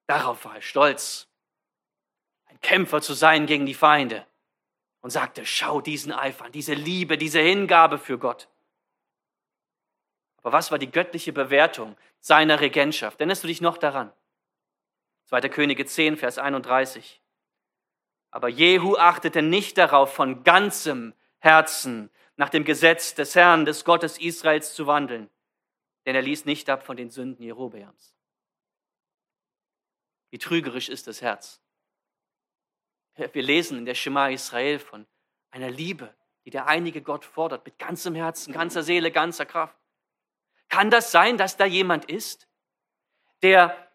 Darauf 0.07 0.45
war 0.45 0.55
er 0.55 0.61
stolz, 0.61 1.27
ein 2.45 2.59
Kämpfer 2.61 3.01
zu 3.01 3.13
sein 3.13 3.45
gegen 3.45 3.65
die 3.65 3.73
Feinde 3.73 4.25
und 5.01 5.09
sagte, 5.09 5.45
schau 5.45 5.81
diesen 5.81 6.13
Eifer 6.13 6.45
an, 6.45 6.51
diese 6.53 6.73
Liebe, 6.73 7.17
diese 7.17 7.41
Hingabe 7.41 7.97
für 7.97 8.17
Gott. 8.17 8.47
Aber 10.37 10.53
was 10.53 10.71
war 10.71 10.79
die 10.79 10.89
göttliche 10.89 11.33
Bewertung 11.33 11.97
seiner 12.21 12.61
Regentschaft? 12.61 13.19
Erinnerst 13.19 13.43
du 13.43 13.47
dich 13.47 13.59
noch 13.59 13.77
daran? 13.77 14.13
2. 15.27 15.49
Könige 15.49 15.85
10, 15.85 16.17
Vers 16.17 16.37
31. 16.37 17.21
Aber 18.31 18.47
Jehu 18.47 18.95
achtete 18.95 19.41
nicht 19.41 19.77
darauf, 19.77 20.13
von 20.13 20.43
ganzem 20.43 21.13
Herzen 21.39 22.09
nach 22.37 22.49
dem 22.49 22.63
Gesetz 22.63 23.13
des 23.13 23.35
Herrn, 23.35 23.65
des 23.65 23.83
Gottes 23.83 24.17
Israels 24.17 24.73
zu 24.73 24.87
wandeln, 24.87 25.29
denn 26.05 26.15
er 26.15 26.21
ließ 26.21 26.45
nicht 26.45 26.69
ab 26.69 26.83
von 26.83 26.95
den 26.95 27.09
Sünden 27.09 27.43
Jerobeams. 27.43 28.15
Wie 30.29 30.37
trügerisch 30.37 30.89
ist 30.89 31.07
das 31.07 31.21
Herz. 31.21 31.61
Wir 33.15 33.43
lesen 33.43 33.79
in 33.79 33.85
der 33.85 33.95
Shema 33.95 34.29
Israel 34.29 34.79
von 34.79 35.07
einer 35.49 35.71
Liebe, 35.71 36.13
die 36.45 36.51
der 36.51 36.67
einige 36.67 37.01
Gott 37.01 37.25
fordert, 37.25 37.65
mit 37.65 37.79
ganzem 37.79 38.15
Herzen, 38.15 38.53
ganzer 38.53 38.83
Seele, 38.83 39.11
ganzer 39.11 39.45
Kraft. 39.45 39.75
Kann 40.69 40.89
das 40.89 41.11
sein, 41.11 41.37
dass 41.37 41.57
da 41.57 41.65
jemand 41.65 42.05
ist, 42.05 42.47
der 43.41 43.86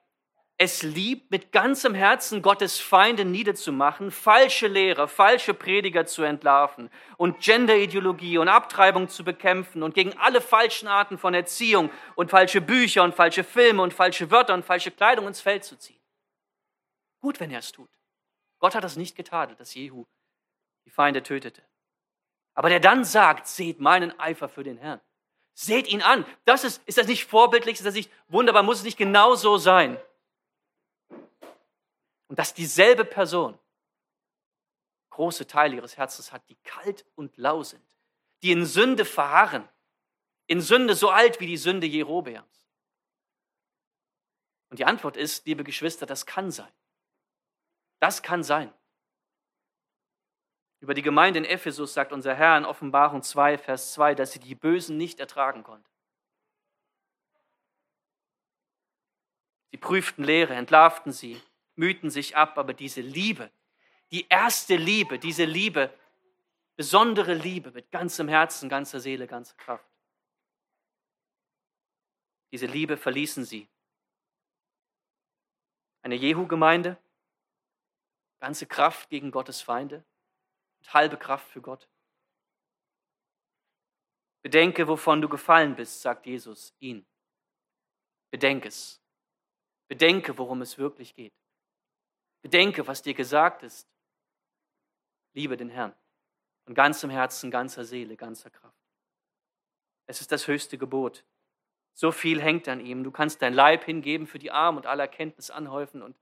es 0.62 0.84
liebt, 0.84 1.32
mit 1.32 1.50
ganzem 1.50 1.92
Herzen 1.92 2.40
Gottes 2.40 2.78
Feinde 2.78 3.24
niederzumachen, 3.24 4.12
falsche 4.12 4.68
Lehrer, 4.68 5.08
falsche 5.08 5.54
Prediger 5.54 6.06
zu 6.06 6.22
entlarven 6.22 6.88
und 7.16 7.40
Genderideologie 7.40 8.38
und 8.38 8.48
Abtreibung 8.48 9.08
zu 9.08 9.24
bekämpfen 9.24 9.82
und 9.82 9.92
gegen 9.92 10.16
alle 10.18 10.40
falschen 10.40 10.86
Arten 10.86 11.18
von 11.18 11.34
Erziehung 11.34 11.90
und 12.14 12.30
falsche 12.30 12.60
Bücher 12.60 13.02
und 13.02 13.12
falsche 13.12 13.42
Filme 13.42 13.82
und 13.82 13.92
falsche 13.92 14.30
Wörter 14.30 14.54
und 14.54 14.64
falsche 14.64 14.92
Kleidung 14.92 15.26
ins 15.26 15.40
Feld 15.40 15.64
zu 15.64 15.76
ziehen? 15.76 16.00
Gut, 17.20 17.40
wenn 17.40 17.50
er 17.50 17.58
es 17.58 17.72
tut. 17.72 17.90
Gott 18.60 18.76
hat 18.76 18.84
das 18.84 18.96
nicht 18.96 19.16
getadelt, 19.16 19.58
dass 19.58 19.74
Jehu 19.74 20.04
die 20.86 20.90
Feinde 20.90 21.24
tötete. 21.24 21.62
Aber 22.54 22.68
der 22.68 22.78
dann 22.78 23.04
sagt, 23.04 23.48
seht 23.48 23.80
meinen 23.80 24.16
Eifer 24.20 24.48
für 24.48 24.62
den 24.62 24.78
Herrn. 24.78 25.00
Seht 25.54 25.88
ihn 25.88 26.02
an. 26.02 26.24
Das 26.44 26.62
ist, 26.62 26.82
ist 26.86 26.98
das 26.98 27.08
nicht 27.08 27.24
vorbildlich? 27.24 27.78
Ist 27.78 27.86
das 27.86 27.94
nicht 27.94 28.12
wunderbar? 28.28 28.62
Muss 28.62 28.78
es 28.78 28.84
nicht 28.84 28.96
genau 28.96 29.34
so 29.34 29.58
sein? 29.58 29.98
Und 32.32 32.38
dass 32.38 32.54
dieselbe 32.54 33.04
Person 33.04 33.58
große 35.10 35.46
Teile 35.46 35.76
ihres 35.76 35.98
Herzens 35.98 36.32
hat, 36.32 36.48
die 36.48 36.56
kalt 36.64 37.04
und 37.14 37.36
lau 37.36 37.62
sind, 37.62 37.84
die 38.40 38.52
in 38.52 38.64
Sünde 38.64 39.04
verharren, 39.04 39.68
in 40.46 40.62
Sünde 40.62 40.94
so 40.94 41.10
alt 41.10 41.40
wie 41.40 41.46
die 41.46 41.58
Sünde 41.58 41.86
Jerobeams. 41.86 42.66
Und 44.70 44.78
die 44.78 44.86
Antwort 44.86 45.18
ist, 45.18 45.44
liebe 45.44 45.62
Geschwister, 45.62 46.06
das 46.06 46.24
kann 46.24 46.50
sein. 46.50 46.72
Das 48.00 48.22
kann 48.22 48.42
sein. 48.42 48.72
Über 50.80 50.94
die 50.94 51.02
Gemeinde 51.02 51.38
in 51.38 51.44
Ephesus 51.44 51.92
sagt 51.92 52.12
unser 52.14 52.34
Herr 52.34 52.56
in 52.56 52.64
Offenbarung 52.64 53.22
2, 53.22 53.58
Vers 53.58 53.92
2, 53.92 54.14
dass 54.14 54.32
sie 54.32 54.40
die 54.40 54.54
Bösen 54.54 54.96
nicht 54.96 55.20
ertragen 55.20 55.64
konnte. 55.64 55.90
Sie 59.70 59.76
prüften 59.76 60.24
Lehre, 60.24 60.54
entlarvten 60.54 61.12
sie, 61.12 61.38
mühten 61.74 62.10
sich 62.10 62.36
ab, 62.36 62.58
aber 62.58 62.74
diese 62.74 63.00
Liebe, 63.00 63.50
die 64.10 64.26
erste 64.28 64.76
Liebe, 64.76 65.18
diese 65.18 65.44
Liebe, 65.44 65.92
besondere 66.76 67.34
Liebe 67.34 67.70
mit 67.70 67.90
ganzem 67.90 68.28
Herzen, 68.28 68.68
ganzer 68.68 69.00
Seele, 69.00 69.26
ganzer 69.26 69.54
Kraft, 69.54 69.88
diese 72.52 72.66
Liebe 72.66 72.96
verließen 72.96 73.44
sie. 73.44 73.66
Eine 76.02 76.16
Jehu-Gemeinde, 76.16 76.98
ganze 78.40 78.66
Kraft 78.66 79.08
gegen 79.08 79.30
Gottes 79.30 79.62
Feinde, 79.62 80.04
und 80.80 80.92
halbe 80.92 81.16
Kraft 81.16 81.48
für 81.48 81.62
Gott. 81.62 81.88
Bedenke, 84.42 84.86
wovon 84.88 85.22
du 85.22 85.28
gefallen 85.28 85.76
bist, 85.76 86.02
sagt 86.02 86.26
Jesus 86.26 86.74
ihn. 86.80 87.06
Bedenke 88.30 88.68
es. 88.68 89.00
Bedenke, 89.88 90.36
worum 90.36 90.62
es 90.62 90.76
wirklich 90.76 91.14
geht. 91.14 91.32
Bedenke, 92.42 92.86
was 92.86 93.02
dir 93.02 93.14
gesagt 93.14 93.62
ist. 93.62 93.88
Liebe 95.32 95.56
den 95.56 95.70
Herrn 95.70 95.94
von 96.64 96.74
ganzem 96.74 97.10
Herzen, 97.10 97.50
ganzer 97.50 97.84
Seele, 97.84 98.16
ganzer 98.16 98.50
Kraft. 98.50 98.76
Es 100.06 100.20
ist 100.20 100.32
das 100.32 100.46
höchste 100.46 100.78
Gebot. 100.78 101.24
So 101.94 102.12
viel 102.12 102.40
hängt 102.40 102.68
an 102.68 102.80
ihm. 102.80 103.04
Du 103.04 103.10
kannst 103.10 103.42
dein 103.42 103.54
Leib 103.54 103.84
hingeben 103.84 104.26
für 104.26 104.38
die 104.38 104.50
Armen 104.50 104.78
und 104.78 104.86
alle 104.86 105.02
Erkenntnis 105.02 105.50
anhäufen 105.50 106.02
und 106.02 106.16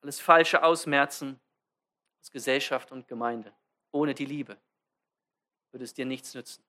alles 0.00 0.20
Falsche 0.20 0.62
ausmerzen 0.62 1.40
aus 2.20 2.30
Gesellschaft 2.30 2.92
und 2.92 3.08
Gemeinde. 3.08 3.54
Ohne 3.90 4.14
die 4.14 4.26
Liebe 4.26 4.58
würde 5.70 5.84
es 5.84 5.94
dir 5.94 6.06
nichts 6.06 6.34
nützen. 6.34 6.64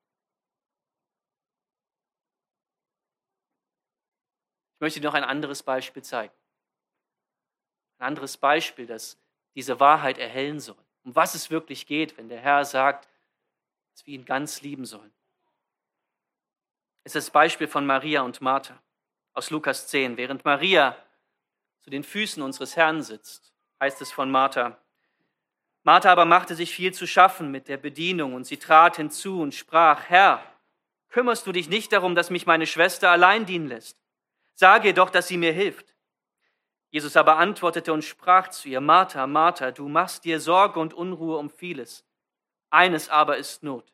Ich 4.74 4.80
möchte 4.80 5.00
dir 5.00 5.06
noch 5.06 5.14
ein 5.14 5.24
anderes 5.24 5.62
Beispiel 5.62 6.02
zeigen. 6.02 6.34
Ein 8.00 8.08
anderes 8.08 8.38
Beispiel, 8.38 8.86
das 8.86 9.18
diese 9.54 9.78
Wahrheit 9.78 10.16
erhellen 10.16 10.58
soll. 10.58 10.82
Um 11.04 11.14
was 11.14 11.34
es 11.34 11.50
wirklich 11.50 11.86
geht, 11.86 12.16
wenn 12.16 12.30
der 12.30 12.40
Herr 12.40 12.64
sagt, 12.64 13.06
dass 13.92 14.06
wir 14.06 14.14
ihn 14.14 14.24
ganz 14.24 14.62
lieben 14.62 14.86
sollen. 14.86 15.12
Es 17.04 17.14
ist 17.14 17.26
das 17.26 17.30
Beispiel 17.30 17.68
von 17.68 17.84
Maria 17.84 18.22
und 18.22 18.40
Martha 18.40 18.80
aus 19.34 19.50
Lukas 19.50 19.86
10. 19.88 20.16
Während 20.16 20.46
Maria 20.46 20.96
zu 21.80 21.90
den 21.90 22.02
Füßen 22.02 22.42
unseres 22.42 22.74
Herrn 22.74 23.02
sitzt, 23.02 23.52
heißt 23.80 24.00
es 24.00 24.10
von 24.10 24.30
Martha. 24.30 24.78
Martha 25.82 26.10
aber 26.10 26.24
machte 26.24 26.54
sich 26.54 26.74
viel 26.74 26.94
zu 26.94 27.06
schaffen 27.06 27.50
mit 27.50 27.68
der 27.68 27.76
Bedienung 27.76 28.32
und 28.32 28.44
sie 28.44 28.56
trat 28.56 28.96
hinzu 28.96 29.42
und 29.42 29.54
sprach, 29.54 30.08
Herr, 30.08 30.42
kümmerst 31.10 31.46
du 31.46 31.52
dich 31.52 31.68
nicht 31.68 31.92
darum, 31.92 32.14
dass 32.14 32.30
mich 32.30 32.46
meine 32.46 32.66
Schwester 32.66 33.10
allein 33.10 33.44
dienen 33.44 33.68
lässt? 33.68 33.98
Sage 34.54 34.88
ihr 34.88 34.94
doch, 34.94 35.10
dass 35.10 35.28
sie 35.28 35.36
mir 35.36 35.52
hilft. 35.52 35.94
Jesus 36.90 37.16
aber 37.16 37.38
antwortete 37.38 37.92
und 37.92 38.02
sprach 38.02 38.48
zu 38.48 38.68
ihr, 38.68 38.80
Martha, 38.80 39.26
Martha, 39.26 39.70
du 39.70 39.88
machst 39.88 40.24
dir 40.24 40.40
Sorge 40.40 40.80
und 40.80 40.92
Unruhe 40.92 41.38
um 41.38 41.48
vieles. 41.48 42.04
Eines 42.68 43.08
aber 43.08 43.36
ist 43.36 43.62
Not. 43.62 43.92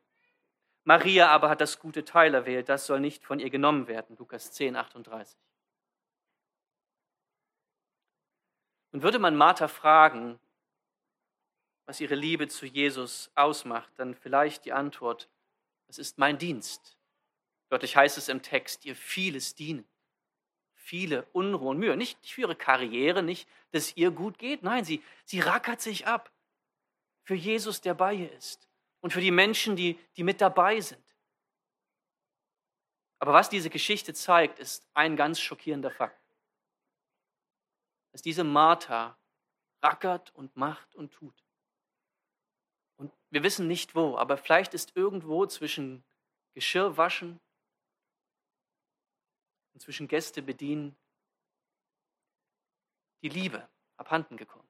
Maria 0.84 1.28
aber 1.28 1.50
hat 1.50 1.60
das 1.60 1.78
gute 1.78 2.04
Teil 2.04 2.32
erwählt, 2.32 2.68
das 2.68 2.86
soll 2.86 3.00
nicht 3.00 3.24
von 3.24 3.38
ihr 3.38 3.50
genommen 3.50 3.86
werden. 3.86 4.16
Lukas 4.16 4.52
10, 4.52 4.76
38. 4.76 5.38
Und 8.92 9.02
würde 9.02 9.18
man 9.18 9.36
Martha 9.36 9.68
fragen, 9.68 10.38
was 11.84 12.00
ihre 12.00 12.14
Liebe 12.14 12.48
zu 12.48 12.64
Jesus 12.64 13.30
ausmacht, 13.34 13.92
dann 13.96 14.14
vielleicht 14.14 14.64
die 14.64 14.72
Antwort, 14.72 15.28
das 15.86 15.98
ist 15.98 16.18
mein 16.18 16.38
Dienst. 16.38 16.96
Wörtlich 17.68 17.96
heißt 17.96 18.16
es 18.16 18.28
im 18.28 18.42
Text, 18.42 18.84
ihr 18.84 18.96
vieles 18.96 19.54
dienen 19.54 19.86
viele 20.86 21.24
Unruhe 21.32 21.70
und 21.70 21.78
Mühe. 21.78 21.96
Nicht 21.96 22.24
für 22.24 22.42
ihre 22.42 22.54
Karriere, 22.54 23.22
nicht, 23.22 23.48
dass 23.72 23.96
ihr 23.96 24.12
gut 24.12 24.38
geht. 24.38 24.62
Nein, 24.62 24.84
sie, 24.84 25.02
sie 25.24 25.40
rackert 25.40 25.80
sich 25.80 26.06
ab 26.06 26.32
für 27.24 27.34
Jesus, 27.34 27.80
der 27.80 27.94
bei 27.94 28.14
ihr 28.14 28.32
ist 28.32 28.68
und 29.00 29.12
für 29.12 29.20
die 29.20 29.32
Menschen, 29.32 29.74
die, 29.74 29.98
die 30.16 30.22
mit 30.22 30.40
dabei 30.40 30.80
sind. 30.80 31.04
Aber 33.18 33.32
was 33.32 33.48
diese 33.48 33.68
Geschichte 33.68 34.14
zeigt, 34.14 34.60
ist 34.60 34.86
ein 34.94 35.16
ganz 35.16 35.40
schockierender 35.40 35.90
Fakt. 35.90 36.22
Dass 38.12 38.22
diese 38.22 38.44
Martha 38.44 39.18
rackert 39.82 40.32
und 40.36 40.56
macht 40.56 40.94
und 40.94 41.12
tut. 41.12 41.42
Und 42.96 43.12
wir 43.30 43.42
wissen 43.42 43.66
nicht 43.66 43.96
wo, 43.96 44.16
aber 44.16 44.36
vielleicht 44.36 44.72
ist 44.72 44.94
irgendwo 44.94 45.46
zwischen 45.46 46.04
Geschirr 46.54 46.96
waschen 46.96 47.40
und 49.76 49.80
zwischen 49.80 50.08
Gäste 50.08 50.40
bedienen 50.40 50.96
die 53.20 53.28
Liebe 53.28 53.68
abhanden 53.98 54.38
gekommen. 54.38 54.66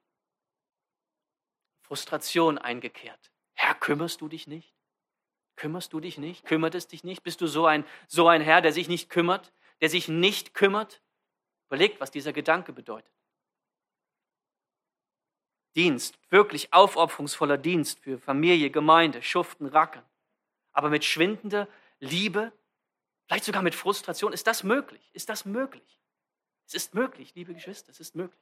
Frustration 1.82 2.58
eingekehrt. 2.58 3.30
Herr, 3.52 3.76
kümmerst 3.76 4.20
du 4.20 4.26
dich 4.26 4.48
nicht? 4.48 4.74
Kümmerst 5.54 5.92
du 5.92 6.00
dich 6.00 6.18
nicht? 6.18 6.44
Kümmert 6.44 6.74
es 6.74 6.88
dich 6.88 7.04
nicht? 7.04 7.22
Bist 7.22 7.40
du 7.40 7.46
so 7.46 7.66
ein, 7.66 7.84
so 8.08 8.26
ein 8.26 8.42
Herr, 8.42 8.60
der 8.60 8.72
sich 8.72 8.88
nicht 8.88 9.08
kümmert, 9.08 9.52
der 9.80 9.90
sich 9.90 10.08
nicht 10.08 10.54
kümmert? 10.54 11.00
Überlegt, 11.68 12.00
was 12.00 12.10
dieser 12.10 12.32
Gedanke 12.32 12.72
bedeutet. 12.72 13.14
Dienst, 15.76 16.18
wirklich 16.30 16.72
aufopferungsvoller 16.72 17.58
Dienst 17.58 18.00
für 18.00 18.18
Familie, 18.18 18.70
Gemeinde, 18.70 19.22
Schuften, 19.22 19.66
Rackern, 19.66 20.04
aber 20.72 20.90
mit 20.90 21.04
schwindender 21.04 21.68
Liebe 22.00 22.52
Vielleicht 23.26 23.44
sogar 23.44 23.62
mit 23.62 23.74
Frustration. 23.74 24.32
Ist 24.32 24.46
das 24.46 24.62
möglich? 24.62 25.10
Ist 25.12 25.28
das 25.28 25.44
möglich? 25.44 26.00
Es 26.66 26.74
ist 26.74 26.94
möglich, 26.94 27.34
liebe 27.34 27.54
Geschwister, 27.54 27.90
es 27.90 28.00
ist 28.00 28.14
möglich. 28.14 28.40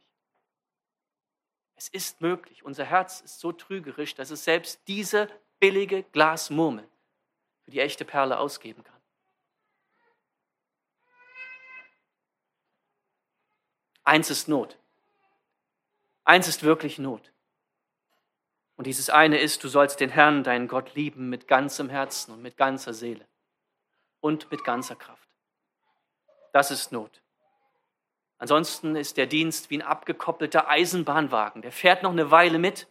Es 1.77 1.89
ist 1.89 2.21
möglich. 2.21 2.65
Unser 2.65 2.85
Herz 2.85 3.21
ist 3.21 3.41
so 3.41 3.53
trügerisch, 3.53 4.15
dass 4.15 4.31
es 4.31 4.45
selbst 4.45 4.81
diese 4.87 5.29
billige 5.59 6.05
Glasmurmel 6.05 6.89
für 7.63 7.71
die 7.71 7.81
echte 7.81 8.05
Perle 8.05 8.39
ausgeben 8.39 8.85
kann. 8.85 8.95
Eins 14.05 14.31
ist 14.31 14.49
Not. 14.49 14.79
Eins 16.25 16.47
ist 16.47 16.63
wirklich 16.63 16.99
Not. 16.99 17.33
Und 18.77 18.87
dieses 18.87 19.09
eine 19.09 19.39
ist, 19.39 19.65
du 19.65 19.69
sollst 19.69 20.01
den 20.01 20.11
Herrn, 20.11 20.45
deinen 20.45 20.69
Gott, 20.69 20.95
lieben 20.95 21.31
mit 21.31 21.49
ganzem 21.49 21.89
Herzen 21.89 22.33
und 22.33 22.43
mit 22.43 22.57
ganzer 22.57 22.93
Seele 22.93 23.27
und 24.25 24.51
mit 24.51 24.65
ganzer 24.65 24.97
Kraft. 24.97 25.29
Das 26.55 26.71
ist 26.71 26.93
Not. 26.93 27.23
Ansonsten 28.39 28.97
ist 28.97 29.19
der 29.19 29.27
Dienst 29.27 29.69
wie 29.69 29.77
ein 29.77 29.83
abgekoppelter 29.83 30.67
Eisenbahnwagen. 30.67 31.61
Der 31.61 31.73
fährt 31.73 32.03
noch 32.03 32.11
eine 32.11 32.31
Weile 32.31 32.59
mit. 32.59 32.89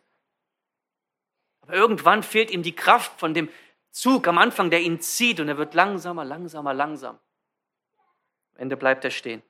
Aber 1.62 1.74
irgendwann 1.74 2.22
fehlt 2.22 2.52
ihm 2.52 2.62
die 2.62 2.76
Kraft 2.76 3.20
von 3.20 3.34
dem 3.34 3.50
Zug 3.90 4.28
am 4.28 4.38
Anfang, 4.38 4.70
der 4.70 4.82
ihn 4.82 5.02
zieht 5.02 5.40
und 5.40 5.48
er 5.48 5.58
wird 5.58 5.74
langsamer, 5.74 6.24
langsamer, 6.24 6.76
langsam. 6.76 7.20
Am 8.54 8.62
Ende 8.62 8.78
bleibt 8.78 9.04
er 9.04 9.12
stehen. 9.12 9.42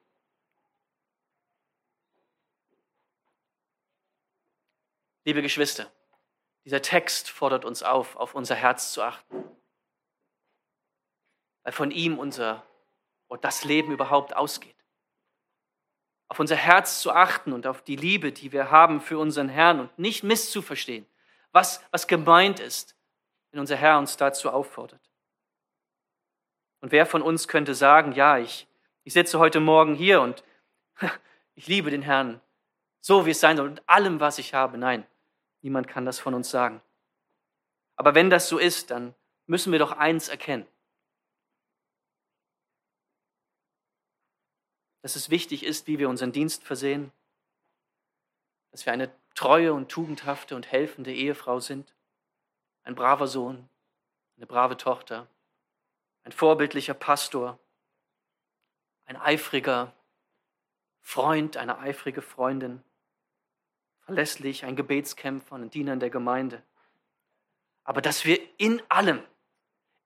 Liebe 5.26 5.42
Geschwister, 5.42 5.92
dieser 6.64 6.82
Text 6.82 7.30
fordert 7.30 7.66
uns 7.66 7.84
auf, 7.84 8.16
auf 8.16 8.36
unser 8.36 8.56
Herz 8.56 8.94
zu 8.94 9.04
achten 9.04 9.53
weil 11.64 11.74
von 11.74 11.92
ihm 11.92 12.20
unser 12.20 12.64
und 13.28 13.44
das 13.44 13.64
Leben 13.64 13.92
überhaupt 13.92 14.36
ausgeht. 14.36 14.76
Auf 16.28 16.40
unser 16.40 16.56
Herz 16.56 17.00
zu 17.02 17.12
achten 17.12 17.54
und 17.54 17.66
auf 17.66 17.82
die 17.82 17.96
Liebe, 17.96 18.32
die 18.32 18.52
wir 18.52 18.70
haben 18.70 19.02
für 19.02 19.18
unseren 19.18 19.50
Herrn 19.50 19.80
und 19.80 20.00
nicht 20.00 20.24
misszuverstehen, 20.24 21.06
was, 21.52 21.84
was 21.92 22.08
gemeint 22.08 22.60
ist, 22.60 22.96
wenn 23.52 23.60
unser 23.60 23.76
Herr 23.76 23.98
uns 23.98 24.18
dazu 24.18 24.50
auffordert. 24.50 25.02
Und 26.82 26.92
wer 26.92 27.06
von 27.06 27.22
uns 27.22 27.48
könnte 27.48 27.76
sagen, 27.76 28.12
ja, 28.12 28.38
ich, 28.38 28.68
ich 29.04 29.14
sitze 29.14 29.40
heute 29.40 29.60
Morgen 29.60 29.96
hier 29.96 30.22
und 30.22 30.44
ich 31.56 31.68
liebe 31.68 31.90
den 31.90 32.02
Herrn, 32.02 32.42
so 33.00 33.26
wie 33.26 33.32
es 33.32 33.40
sein 33.40 33.58
soll, 33.58 33.70
mit 33.70 33.84
allem, 33.88 34.20
was 34.20 34.38
ich 34.38 34.54
habe. 34.54 34.78
Nein, 34.78 35.06
niemand 35.62 35.88
kann 35.88 36.06
das 36.06 36.20
von 36.20 36.34
uns 36.34 36.50
sagen. 36.50 36.82
Aber 37.96 38.16
wenn 38.16 38.30
das 38.30 38.50
so 38.50 38.58
ist, 38.58 38.92
dann 38.92 39.14
müssen 39.46 39.72
wir 39.72 39.80
doch 39.80 39.94
eins 39.94 40.30
erkennen. 40.30 40.68
Dass 45.04 45.18
es 45.18 45.30
wichtig 45.30 45.64
ist, 45.64 45.86
wie 45.86 46.00
wir 46.00 46.08
unseren 46.08 46.32
Dienst 46.32 46.64
versehen, 46.64 47.12
dass 48.72 48.86
wir 48.86 48.94
eine 48.94 49.12
treue 49.36 49.74
und 49.74 49.90
tugendhafte 49.90 50.56
und 50.56 50.72
helfende 50.72 51.14
Ehefrau 51.14 51.60
sind, 51.60 51.94
ein 52.84 52.96
braver 52.96 53.28
Sohn, 53.28 53.68
eine 54.38 54.48
brave 54.48 54.78
Tochter, 54.78 55.28
ein 56.24 56.32
vorbildlicher 56.32 56.94
Pastor, 56.94 57.60
ein 59.06 59.18
eifriger 59.18 59.94
Freund, 61.02 61.58
eine 61.58 61.80
eifrige 61.80 62.22
Freundin, 62.22 62.82
verlässlich, 64.00 64.64
ein 64.64 64.78
Gebetskämpfer 64.78 65.56
und 65.56 65.64
ein 65.64 65.70
Diener 65.70 65.98
der 65.98 66.12
Gemeinde. 66.12 66.64
Aber 67.84 68.02
dass 68.02 68.24
wir 68.24 68.40
in 68.58 68.82
allem, 68.88 69.22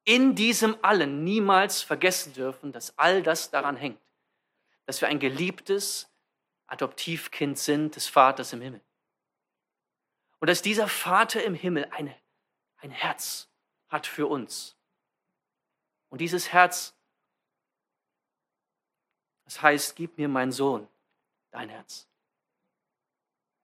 in 0.06 0.34
diesem 0.34 0.76
allen 0.82 1.24
niemals 1.24 1.84
vergessen 1.84 2.34
dürfen, 2.34 2.72
dass 2.72 2.98
all 2.98 3.22
das 3.22 3.52
daran 3.52 3.76
hängt, 3.76 4.00
dass 4.88 5.00
wir 5.00 5.08
ein 5.08 5.20
geliebtes 5.20 6.10
Adoptivkind 6.66 7.60
sind 7.60 7.96
des 7.96 8.08
Vaters 8.08 8.52
im 8.54 8.62
Himmel. 8.62 8.82
Und 10.40 10.50
dass 10.50 10.64
dieser 10.64 10.88
Vater 10.88 11.44
im 11.44 11.54
Himmel 11.54 11.86
ein, 11.92 12.12
ein 12.78 12.90
Herz 12.90 13.48
hat 13.88 14.08
für 14.08 14.26
uns. 14.26 14.76
Und 16.10 16.20
dieses 16.20 16.52
Herz, 16.52 16.96
das 19.46 19.62
heißt, 19.62 19.96
gib 19.96 20.18
mir, 20.18 20.28
mein 20.28 20.52
Sohn, 20.52 20.88
dein 21.52 21.70
Herz. 21.70 22.08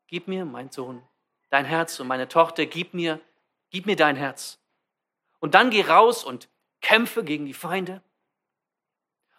Gib 0.05 0.27
mir, 0.27 0.45
mein 0.45 0.69
Sohn, 0.69 1.01
dein 1.49 1.65
Herz 1.65 1.99
und 1.99 2.05
meine 2.05 2.27
Tochter, 2.27 2.67
gib 2.67 2.93
mir 2.93 3.19
Gib 3.73 3.87
mir 3.87 3.95
dein 3.95 4.15
Herz. 4.15 4.59
Und 5.39 5.55
dann 5.55 5.71
geh 5.71 5.81
raus 5.81 6.23
und 6.23 6.47
kämpfe 6.79 7.23
gegen 7.23 7.47
die 7.47 7.55
Feinde. 7.55 8.03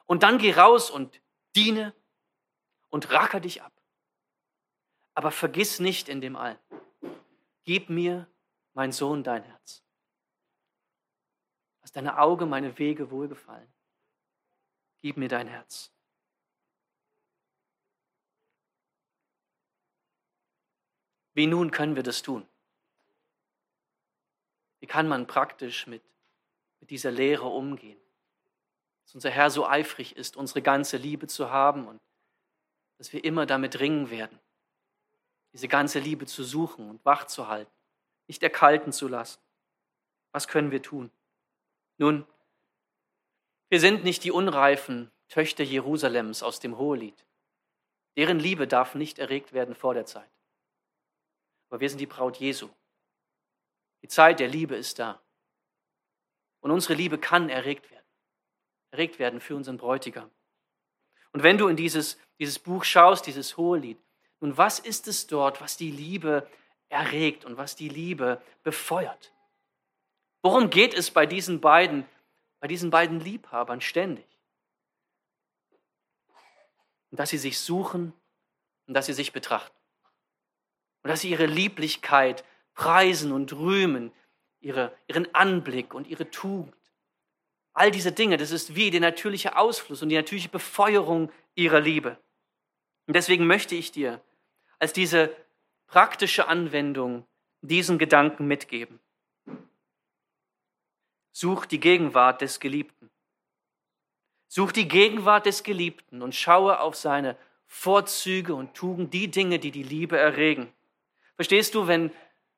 Und 0.07 0.25
dann 0.25 0.39
geh 0.39 0.53
raus 0.53 0.91
und 0.91 1.21
diene 1.55 1.95
und 2.91 3.11
racker 3.11 3.41
dich 3.41 3.63
ab. 3.63 3.73
Aber 5.15 5.31
vergiss 5.31 5.79
nicht 5.79 6.09
in 6.09 6.21
dem 6.21 6.37
Allen, 6.37 6.59
gib 7.63 7.89
mir, 7.89 8.29
mein 8.73 8.91
Sohn, 8.91 9.23
dein 9.23 9.45
Herz. 9.45 9.85
Lass 11.81 11.93
deine 11.93 12.19
Auge 12.19 12.47
meine 12.47 12.77
Wege 12.79 13.11
wohlgefallen. 13.11 13.73
Gib 14.99 15.17
mir 15.17 15.29
dein 15.29 15.47
Herz. 15.47 15.93
Wie 21.35 21.47
nun 21.47 21.71
können 21.71 21.97
wir 21.97 22.03
das 22.03 22.23
tun? 22.23 22.49
Wie 24.81 24.87
kann 24.87 25.09
man 25.09 25.27
praktisch 25.27 25.87
mit, 25.87 26.03
mit 26.81 26.91
dieser 26.91 27.11
Lehre 27.11 27.47
umgehen? 27.47 28.01
Unser 29.15 29.31
Herr 29.31 29.49
so 29.51 29.67
eifrig 29.67 30.17
ist, 30.17 30.37
unsere 30.37 30.61
ganze 30.61 30.97
Liebe 30.97 31.29
zu 31.29 31.51
haben 31.51 31.87
und 31.87 32.01
dass 32.99 33.13
wir 33.13 33.25
immer 33.25 33.47
damit 33.47 33.79
ringen 33.81 34.11
werden, 34.11 34.39
diese 35.53 35.69
ganze 35.69 36.01
Liebe 36.01 36.27
zu 36.27 36.43
suchen 36.43 36.91
und 36.91 37.05
wach 37.05 37.25
zu 37.27 37.49
halten, 37.49 37.71
nicht 38.27 38.43
erkalten 38.43 38.93
zu 38.93 39.09
lassen. 39.09 39.41
Was 40.33 40.49
können 40.49 40.73
wir 40.73 40.83
tun? 40.83 41.11
Nun, 41.97 42.27
wir 43.69 43.79
sind 43.79 44.03
nicht 44.03 44.25
die 44.25 44.33
unreifen 44.33 45.11
Töchter 45.29 45.65
Jerusalems 45.65 46.43
aus 46.43 46.59
dem 46.59 46.77
Hohelied. 46.77 47.25
Deren 48.17 48.39
Liebe 48.39 48.67
darf 48.67 48.95
nicht 48.95 49.19
erregt 49.19 49.53
werden 49.53 49.75
vor 49.75 49.95
der 49.95 50.07
Zeit. 50.07 50.31
Aber 51.69 51.81
wir 51.81 51.89
sind 51.89 51.99
die 51.99 52.07
Braut 52.07 52.37
Jesu. 52.37 52.69
Die 54.03 54.09
Zeit 54.09 54.41
der 54.41 54.49
Liebe 54.49 54.77
ist 54.77 54.99
da. 54.99 55.21
Und 56.61 56.71
unsere 56.71 56.95
Liebe 56.95 57.19
kann 57.19 57.49
erregt 57.49 57.91
werden. 57.91 58.04
Erregt 58.95 59.19
werden 59.19 59.41
für 59.41 59.57
unseren 59.57 59.77
Bräutigam. 59.77 60.31
Und 61.33 61.43
wenn 61.43 61.59
du 61.59 61.67
in 61.67 61.75
dieses, 61.75 62.17
dieses 62.39 62.61
Buch 62.61 62.85
schaust, 62.85 63.27
dieses 63.27 63.57
Hohelied, 63.57 63.99
nun 64.39 64.57
was 64.57 64.79
ist 64.79 65.09
es 65.09 65.27
dort, 65.27 65.61
was 65.61 65.77
die 65.77 65.91
Liebe 65.91 66.49
erregt 66.91 67.45
und 67.45 67.57
was 67.57 67.75
die 67.75 67.89
Liebe 67.89 68.41
befeuert? 68.63 69.33
Worum 70.43 70.71
geht 70.71 70.95
es 70.95 71.11
bei 71.11 71.27
diesen 71.27 71.61
beiden, 71.61 72.07
bei 72.61 72.69
diesen 72.69 72.91
beiden 72.91 73.19
Liebhabern 73.19 73.81
ständig? 73.81 74.29
Und 77.11 77.19
dass 77.19 77.31
sie 77.31 77.39
sich 77.39 77.59
suchen 77.59 78.13
und 78.87 78.95
dass 78.95 79.07
sie 79.07 79.13
sich 79.13 79.33
betrachten. 79.33 79.77
Und 81.03 81.09
dass 81.09 81.23
sie 81.23 81.31
ihre 81.31 81.47
Lieblichkeit 81.47 82.45
preisen 82.75 83.33
und 83.33 83.53
rühmen, 83.55 84.13
ihre, 84.61 84.97
ihren 85.09 85.35
Anblick 85.35 85.95
und 85.95 86.07
ihre 86.07 86.31
Tugend. 86.31 86.77
All 87.75 87.91
diese 87.91 88.13
Dinge, 88.13 88.37
das 88.37 88.53
ist 88.53 88.77
wie 88.77 88.91
der 88.91 89.01
natürliche 89.01 89.57
Ausfluss 89.57 90.01
und 90.01 90.09
die 90.09 90.17
natürliche 90.17 90.49
Befeuerung 90.49 91.31
ihrer 91.57 91.81
Liebe. 91.81 92.17
Und 93.07 93.15
deswegen 93.15 93.47
möchte 93.47 93.75
ich 93.75 93.93
dir 93.93 94.23
als 94.79 94.93
diese 94.93 95.35
praktische 95.89 96.49
Anwendung 96.49 97.27
diesen 97.63 97.99
Gedanken 97.99 98.47
mitgeben. 98.47 99.01
Such 101.33 101.67
die 101.67 101.81
Gegenwart 101.81 102.41
des 102.41 102.61
Geliebten. 102.61 103.11
Such 104.47 104.71
die 104.71 104.87
Gegenwart 104.87 105.47
des 105.47 105.65
Geliebten 105.65 106.23
und 106.23 106.35
schaue 106.35 106.79
auf 106.79 106.95
seine 106.95 107.37
Vorzüge 107.67 108.55
und 108.55 108.75
Tugend, 108.75 109.13
die 109.13 109.29
Dinge, 109.29 109.59
die 109.59 109.73
die 109.73 109.83
Liebe 109.83 110.17
erregen. 110.17 110.73
Verstehst 111.35 111.75
du, 111.75 111.89
wenn, 111.89 112.13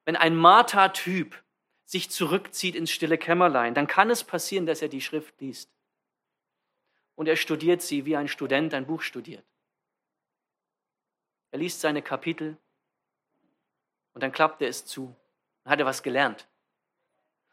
wenn 0.05 0.17
ein 0.17 0.37
Martha-Typ 0.37 1.43
sich 1.87 2.11
zurückzieht 2.11 2.75
ins 2.75 2.91
stille 2.91 3.17
Kämmerlein, 3.17 3.73
dann 3.73 3.87
kann 3.87 4.11
es 4.11 4.25
passieren, 4.25 4.67
dass 4.67 4.83
er 4.83 4.89
die 4.89 5.01
Schrift 5.01 5.41
liest. 5.41 5.71
Und 7.15 7.29
er 7.29 7.37
studiert 7.37 7.81
sie, 7.81 8.05
wie 8.05 8.17
ein 8.17 8.29
Student 8.29 8.75
ein 8.75 8.87
Buch 8.87 9.01
studiert. 9.01 9.45
Er 11.53 11.61
liest 11.61 11.81
seine 11.81 12.03
Kapitel 12.03 12.59
und 14.13 14.23
dann 14.23 14.33
klappt 14.33 14.61
er 14.61 14.69
es 14.69 14.85
zu. 14.85 15.15
Dann 15.65 15.73
hat 15.73 15.81
er 15.81 15.87
was 15.87 16.03
gelernt. 16.03 16.47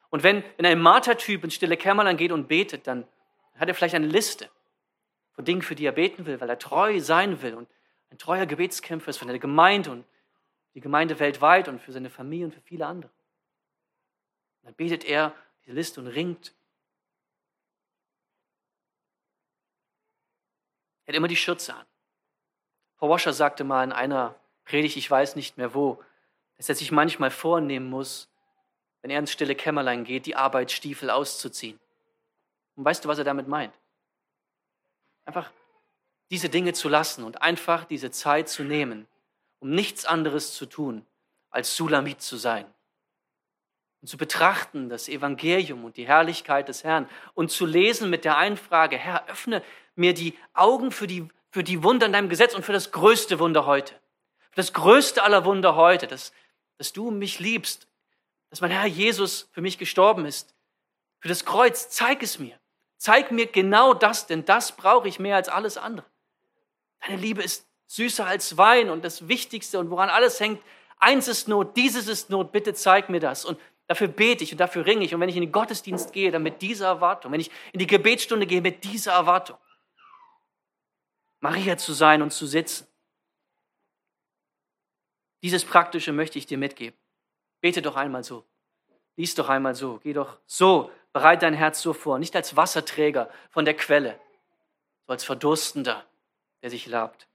Und 0.10 0.24
wenn, 0.24 0.44
wenn 0.58 0.66
ein 0.66 0.82
Martertyp 0.82 1.44
ins 1.44 1.54
stille 1.54 1.78
Kämmerlein 1.78 2.18
geht 2.18 2.32
und 2.32 2.48
betet, 2.48 2.88
dann 2.88 3.08
hat 3.56 3.68
er 3.68 3.76
vielleicht 3.76 3.96
eine 3.96 4.08
Liste 4.08 4.50
von 5.34 5.46
Dingen, 5.46 5.62
für 5.62 5.76
die 5.76 5.86
er 5.86 5.92
beten 5.92 6.26
will, 6.26 6.42
weil 6.42 6.50
er 6.50 6.60
treu 6.60 7.00
sein 7.00 7.42
will 7.42 7.54
und 7.54 7.70
ein 8.10 8.18
treuer 8.18 8.46
Gebetskämpfer 8.46 9.10
ist 9.10 9.18
für 9.18 9.26
seine 9.26 9.40
Gemeinde 9.40 9.92
und 9.92 10.06
die 10.74 10.82
Gemeinde 10.82 11.20
weltweit 11.20 11.68
und 11.68 11.80
für 11.80 11.92
seine 11.92 12.10
Familie 12.10 12.46
und 12.46 12.54
für 12.54 12.62
viele 12.62 12.86
andere. 12.86 13.12
Dann 14.64 14.74
betet 14.74 15.04
er 15.04 15.36
diese 15.62 15.76
Liste 15.76 16.00
und 16.02 16.08
ringt. 16.08 16.54
Er 21.06 21.14
hat 21.14 21.18
immer 21.18 21.28
die 21.28 21.36
Schürze 21.36 21.76
an. 21.76 21.86
Paul 22.98 23.10
Washer 23.10 23.34
sagte 23.34 23.64
mal 23.64 23.84
in 23.84 23.92
einer 23.92 24.36
Predigt, 24.64 24.96
ich 24.96 25.10
weiß 25.10 25.36
nicht 25.36 25.58
mehr 25.58 25.74
wo, 25.74 26.02
dass 26.58 26.70
er 26.70 26.76
sich 26.76 26.92
manchmal 26.92 27.32
vornehmen 27.32 27.90
muss, 27.90 28.30
wenn 29.02 29.12
er 29.12 29.20
ins 29.20 29.32
stille 29.32 29.56
Kämmerlein 29.56 30.06
geht, 30.06 30.26
die 30.26 30.36
Arbeitsstiefel 30.36 31.10
auszuziehen. 31.10 31.80
Und 32.76 32.86
weißt 32.86 33.04
du, 33.04 33.10
was 33.10 33.18
er 33.18 33.26
damit 33.26 33.48
meint? 33.48 33.78
Einfach 35.26 35.52
diese 36.32 36.50
Dinge 36.50 36.74
zu 36.74 36.88
lassen 36.88 37.24
und 37.26 37.42
einfach 37.42 37.84
diese 37.86 38.12
Zeit 38.12 38.48
zu 38.48 38.64
nehmen, 38.64 39.08
um 39.60 39.70
nichts 39.70 40.06
anderes 40.06 40.56
zu 40.56 40.66
tun, 40.66 41.06
als 41.50 41.76
Sulamit 41.76 42.22
zu 42.22 42.38
sein. 42.38 42.66
Und 44.04 44.08
zu 44.10 44.18
betrachten 44.18 44.90
das 44.90 45.08
Evangelium 45.08 45.86
und 45.86 45.96
die 45.96 46.06
Herrlichkeit 46.06 46.68
des 46.68 46.84
Herrn 46.84 47.10
und 47.36 47.52
zu 47.52 47.66
lesen 47.66 48.10
mit 48.10 48.26
der 48.26 48.36
Einfrage, 48.36 48.98
Herr, 48.98 49.30
öffne 49.30 49.64
mir 49.96 50.14
die 50.14 50.38
Augen 50.54 50.92
für 50.92 51.08
die, 51.08 51.30
für 51.52 51.64
die 51.64 51.84
Wunder 51.84 52.08
in 52.08 52.12
deinem 52.12 52.28
Gesetz 52.28 52.54
und 52.54 52.66
für 52.66 52.74
das 52.74 52.92
größte 52.92 53.40
Wunder 53.40 53.66
heute. 53.66 53.94
Für 54.50 54.58
das 54.58 54.74
größte 54.74 55.24
aller 55.24 55.46
Wunder 55.46 55.78
heute, 55.78 56.08
dass, 56.08 56.34
dass 56.78 56.92
du 56.92 57.12
mich 57.12 57.40
liebst, 57.40 57.88
dass 58.50 58.60
mein 58.60 58.72
Herr 58.72 58.88
Jesus 58.88 59.48
für 59.54 59.62
mich 59.62 59.78
gestorben 59.78 60.26
ist. 60.26 60.54
Für 61.20 61.30
das 61.30 61.46
Kreuz, 61.46 61.90
zeig 61.90 62.22
es 62.24 62.40
mir. 62.40 62.60
Zeig 62.98 63.32
mir 63.32 63.46
genau 63.46 63.94
das, 63.94 64.28
denn 64.28 64.44
das 64.44 64.74
brauche 64.74 65.08
ich 65.08 65.18
mehr 65.18 65.38
als 65.38 65.48
alles 65.48 65.78
andere. 65.78 66.08
Deine 67.00 67.22
Liebe 67.22 67.42
ist 67.42 67.66
süßer 67.88 68.28
als 68.28 68.58
Wein 68.58 68.90
und 68.90 69.06
das 69.06 69.30
Wichtigste 69.30 69.80
und 69.80 69.90
woran 69.90 70.10
alles 70.10 70.42
hängt, 70.42 70.62
eins 71.00 71.30
ist 71.30 71.48
Not, 71.48 71.78
dieses 71.78 72.10
ist 72.10 72.30
Not, 72.30 72.52
bitte 72.52 72.74
zeig 72.74 73.08
mir 73.08 73.22
das. 73.22 73.46
Und 73.46 73.58
dafür 73.88 74.08
bete 74.08 74.44
ich 74.44 74.52
und 74.52 74.58
dafür 74.60 74.86
ringe 74.86 75.04
ich. 75.04 75.14
Und 75.14 75.22
wenn 75.22 75.30
ich 75.30 75.36
in 75.36 75.42
den 75.42 75.52
Gottesdienst 75.52 76.14
gehe, 76.14 76.32
dann 76.32 76.44
mit 76.44 76.62
dieser 76.62 76.88
Erwartung. 76.88 77.32
Wenn 77.32 77.40
ich 77.40 77.52
in 77.72 77.80
die 77.80 77.88
Gebetsstunde 77.88 78.48
gehe, 78.48 78.62
mit 78.62 78.84
dieser 78.84 79.14
Erwartung. 79.14 79.58
Maria 81.40 81.78
zu 81.78 81.94
sein 81.94 82.22
und 82.22 82.32
zu 82.32 82.46
sitzen. 82.46 82.88
Dieses 85.44 85.66
Praktische 85.66 86.14
möchte 86.14 86.40
ich 86.40 86.46
dir 86.46 86.58
mitgeben. 86.58 86.98
Bete 87.60 87.82
doch 87.82 87.98
einmal 87.98 88.24
so. 88.24 88.46
Lies 89.18 89.36
doch 89.36 89.50
einmal 89.50 89.76
so. 89.76 90.00
Geh 90.00 90.14
doch 90.14 90.40
so. 90.46 90.90
Bereit 91.12 91.44
dein 91.44 91.54
Herz 91.54 91.82
so 91.82 91.94
vor. 91.94 92.18
Nicht 92.18 92.36
als 92.36 92.56
Wasserträger 92.56 93.30
von 93.50 93.66
der 93.66 93.76
Quelle, 93.76 94.20
so 95.06 95.12
als 95.12 95.24
Verdurstender, 95.24 96.06
der 96.62 96.70
sich 96.70 96.88
labt. 96.88 97.28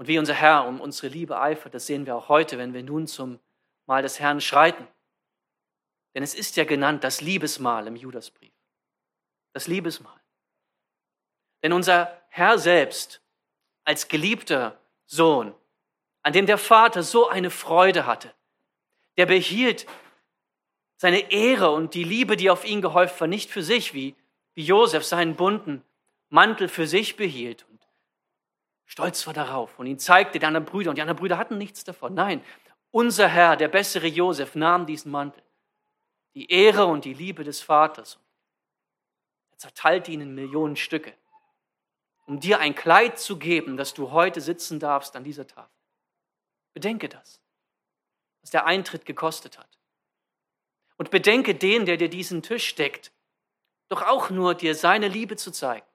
Und 0.00 0.06
wie 0.06 0.18
unser 0.18 0.32
Herr 0.32 0.66
um 0.66 0.80
unsere 0.80 1.08
Liebe 1.08 1.38
eifert, 1.38 1.74
das 1.74 1.86
sehen 1.86 2.06
wir 2.06 2.16
auch 2.16 2.30
heute, 2.30 2.56
wenn 2.56 2.72
wir 2.72 2.82
nun 2.82 3.06
zum 3.06 3.38
Mahl 3.84 4.00
des 4.00 4.18
Herrn 4.18 4.40
schreiten. 4.40 4.88
Denn 6.14 6.22
es 6.22 6.34
ist 6.34 6.56
ja 6.56 6.64
genannt 6.64 7.04
das 7.04 7.20
Liebesmahl 7.20 7.86
im 7.86 7.96
Judasbrief. 7.96 8.54
Das 9.52 9.66
Liebesmahl. 9.68 10.18
Denn 11.62 11.74
unser 11.74 12.18
Herr 12.30 12.58
selbst 12.58 13.20
als 13.84 14.08
geliebter 14.08 14.80
Sohn, 15.04 15.54
an 16.22 16.32
dem 16.32 16.46
der 16.46 16.56
Vater 16.56 17.02
so 17.02 17.28
eine 17.28 17.50
Freude 17.50 18.06
hatte, 18.06 18.32
der 19.18 19.26
behielt 19.26 19.86
seine 20.96 21.30
Ehre 21.30 21.72
und 21.72 21.92
die 21.92 22.04
Liebe, 22.04 22.38
die 22.38 22.48
auf 22.48 22.64
ihn 22.64 22.80
gehäuft 22.80 23.20
war, 23.20 23.28
nicht 23.28 23.50
für 23.50 23.62
sich, 23.62 23.92
wie, 23.92 24.14
wie 24.54 24.64
Josef 24.64 25.04
seinen 25.04 25.36
bunten 25.36 25.84
Mantel 26.30 26.68
für 26.68 26.86
sich 26.86 27.16
behielt 27.16 27.66
stolz 28.90 29.24
war 29.28 29.34
darauf 29.34 29.78
und 29.78 29.86
ihn 29.86 30.00
zeigte 30.00 30.40
den 30.40 30.48
anderen 30.48 30.66
Brüder 30.66 30.90
und 30.90 30.96
die 30.96 31.02
anderen 31.02 31.18
Brüder 31.18 31.38
hatten 31.38 31.58
nichts 31.58 31.84
davon. 31.84 32.12
Nein, 32.12 32.44
unser 32.90 33.28
Herr, 33.28 33.56
der 33.56 33.68
bessere 33.68 34.08
Josef, 34.08 34.56
nahm 34.56 34.84
diesen 34.84 35.12
Mantel, 35.12 35.44
die 36.34 36.50
Ehre 36.50 36.86
und 36.86 37.04
die 37.04 37.14
Liebe 37.14 37.44
des 37.44 37.60
Vaters. 37.60 38.18
Er 39.52 39.58
zerteilte 39.58 40.10
ihn 40.10 40.20
in 40.20 40.34
Millionen 40.34 40.74
Stücke, 40.74 41.14
um 42.26 42.40
dir 42.40 42.58
ein 42.58 42.74
Kleid 42.74 43.20
zu 43.20 43.38
geben, 43.38 43.76
dass 43.76 43.94
du 43.94 44.10
heute 44.10 44.40
sitzen 44.40 44.80
darfst 44.80 45.14
an 45.14 45.22
dieser 45.22 45.46
Tafel. 45.46 45.70
Bedenke 46.74 47.08
das, 47.08 47.40
was 48.40 48.50
der 48.50 48.66
Eintritt 48.66 49.06
gekostet 49.06 49.56
hat. 49.56 49.78
Und 50.96 51.12
bedenke 51.12 51.54
den, 51.54 51.86
der 51.86 51.96
dir 51.96 52.10
diesen 52.10 52.42
Tisch 52.42 52.74
deckt, 52.74 53.12
doch 53.88 54.02
auch 54.02 54.30
nur 54.30 54.56
dir 54.56 54.74
seine 54.74 55.06
Liebe 55.06 55.36
zu 55.36 55.52
zeigen. 55.52 55.86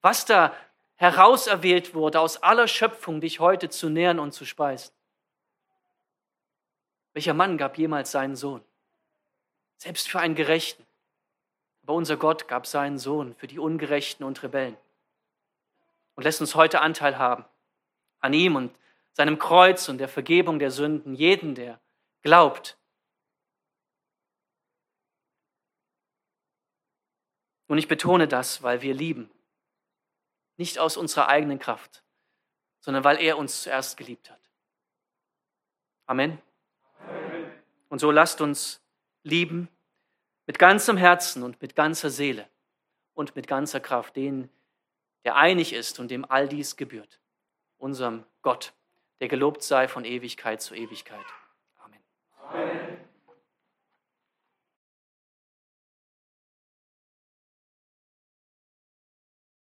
Was 0.00 0.24
da 0.24 0.52
herauserwählt 1.02 1.94
wurde, 1.94 2.20
aus 2.20 2.44
aller 2.44 2.68
Schöpfung 2.68 3.20
dich 3.20 3.40
heute 3.40 3.68
zu 3.68 3.88
nähren 3.88 4.20
und 4.20 4.30
zu 4.30 4.44
speisen. 4.44 4.94
Welcher 7.12 7.34
Mann 7.34 7.58
gab 7.58 7.76
jemals 7.76 8.12
seinen 8.12 8.36
Sohn? 8.36 8.62
Selbst 9.78 10.08
für 10.08 10.20
einen 10.20 10.36
Gerechten. 10.36 10.86
Aber 11.82 11.94
unser 11.94 12.16
Gott 12.16 12.46
gab 12.46 12.68
seinen 12.68 12.98
Sohn 12.98 13.34
für 13.34 13.48
die 13.48 13.58
Ungerechten 13.58 14.24
und 14.24 14.44
Rebellen. 14.44 14.76
Und 16.14 16.22
lässt 16.22 16.40
uns 16.40 16.54
heute 16.54 16.80
Anteil 16.80 17.18
haben 17.18 17.44
an 18.20 18.32
ihm 18.32 18.54
und 18.54 18.72
seinem 19.10 19.40
Kreuz 19.40 19.88
und 19.88 19.98
der 19.98 20.08
Vergebung 20.08 20.60
der 20.60 20.70
Sünden, 20.70 21.16
jeden, 21.16 21.56
der 21.56 21.80
glaubt. 22.22 22.78
Und 27.66 27.78
ich 27.78 27.88
betone 27.88 28.28
das, 28.28 28.62
weil 28.62 28.82
wir 28.82 28.94
lieben. 28.94 29.28
Nicht 30.56 30.78
aus 30.78 30.96
unserer 30.96 31.28
eigenen 31.28 31.58
Kraft, 31.58 32.02
sondern 32.80 33.04
weil 33.04 33.20
er 33.20 33.38
uns 33.38 33.62
zuerst 33.62 33.96
geliebt 33.96 34.30
hat. 34.30 34.40
Amen. 36.06 36.40
Amen. 36.98 37.50
Und 37.88 37.98
so 37.98 38.10
lasst 38.10 38.40
uns 38.40 38.82
lieben 39.22 39.68
mit 40.46 40.58
ganzem 40.58 40.96
Herzen 40.96 41.42
und 41.42 41.60
mit 41.62 41.76
ganzer 41.76 42.10
Seele 42.10 42.48
und 43.14 43.36
mit 43.36 43.46
ganzer 43.46 43.80
Kraft, 43.80 44.16
den, 44.16 44.50
der 45.24 45.36
einig 45.36 45.72
ist 45.72 45.98
und 45.98 46.10
dem 46.10 46.24
all 46.30 46.48
dies 46.48 46.76
gebührt, 46.76 47.20
unserem 47.78 48.24
Gott, 48.42 48.72
der 49.20 49.28
gelobt 49.28 49.62
sei 49.62 49.88
von 49.88 50.04
Ewigkeit 50.04 50.60
zu 50.60 50.74
Ewigkeit. 50.74 51.24
Amen. 51.78 52.00
Amen. 52.48 52.81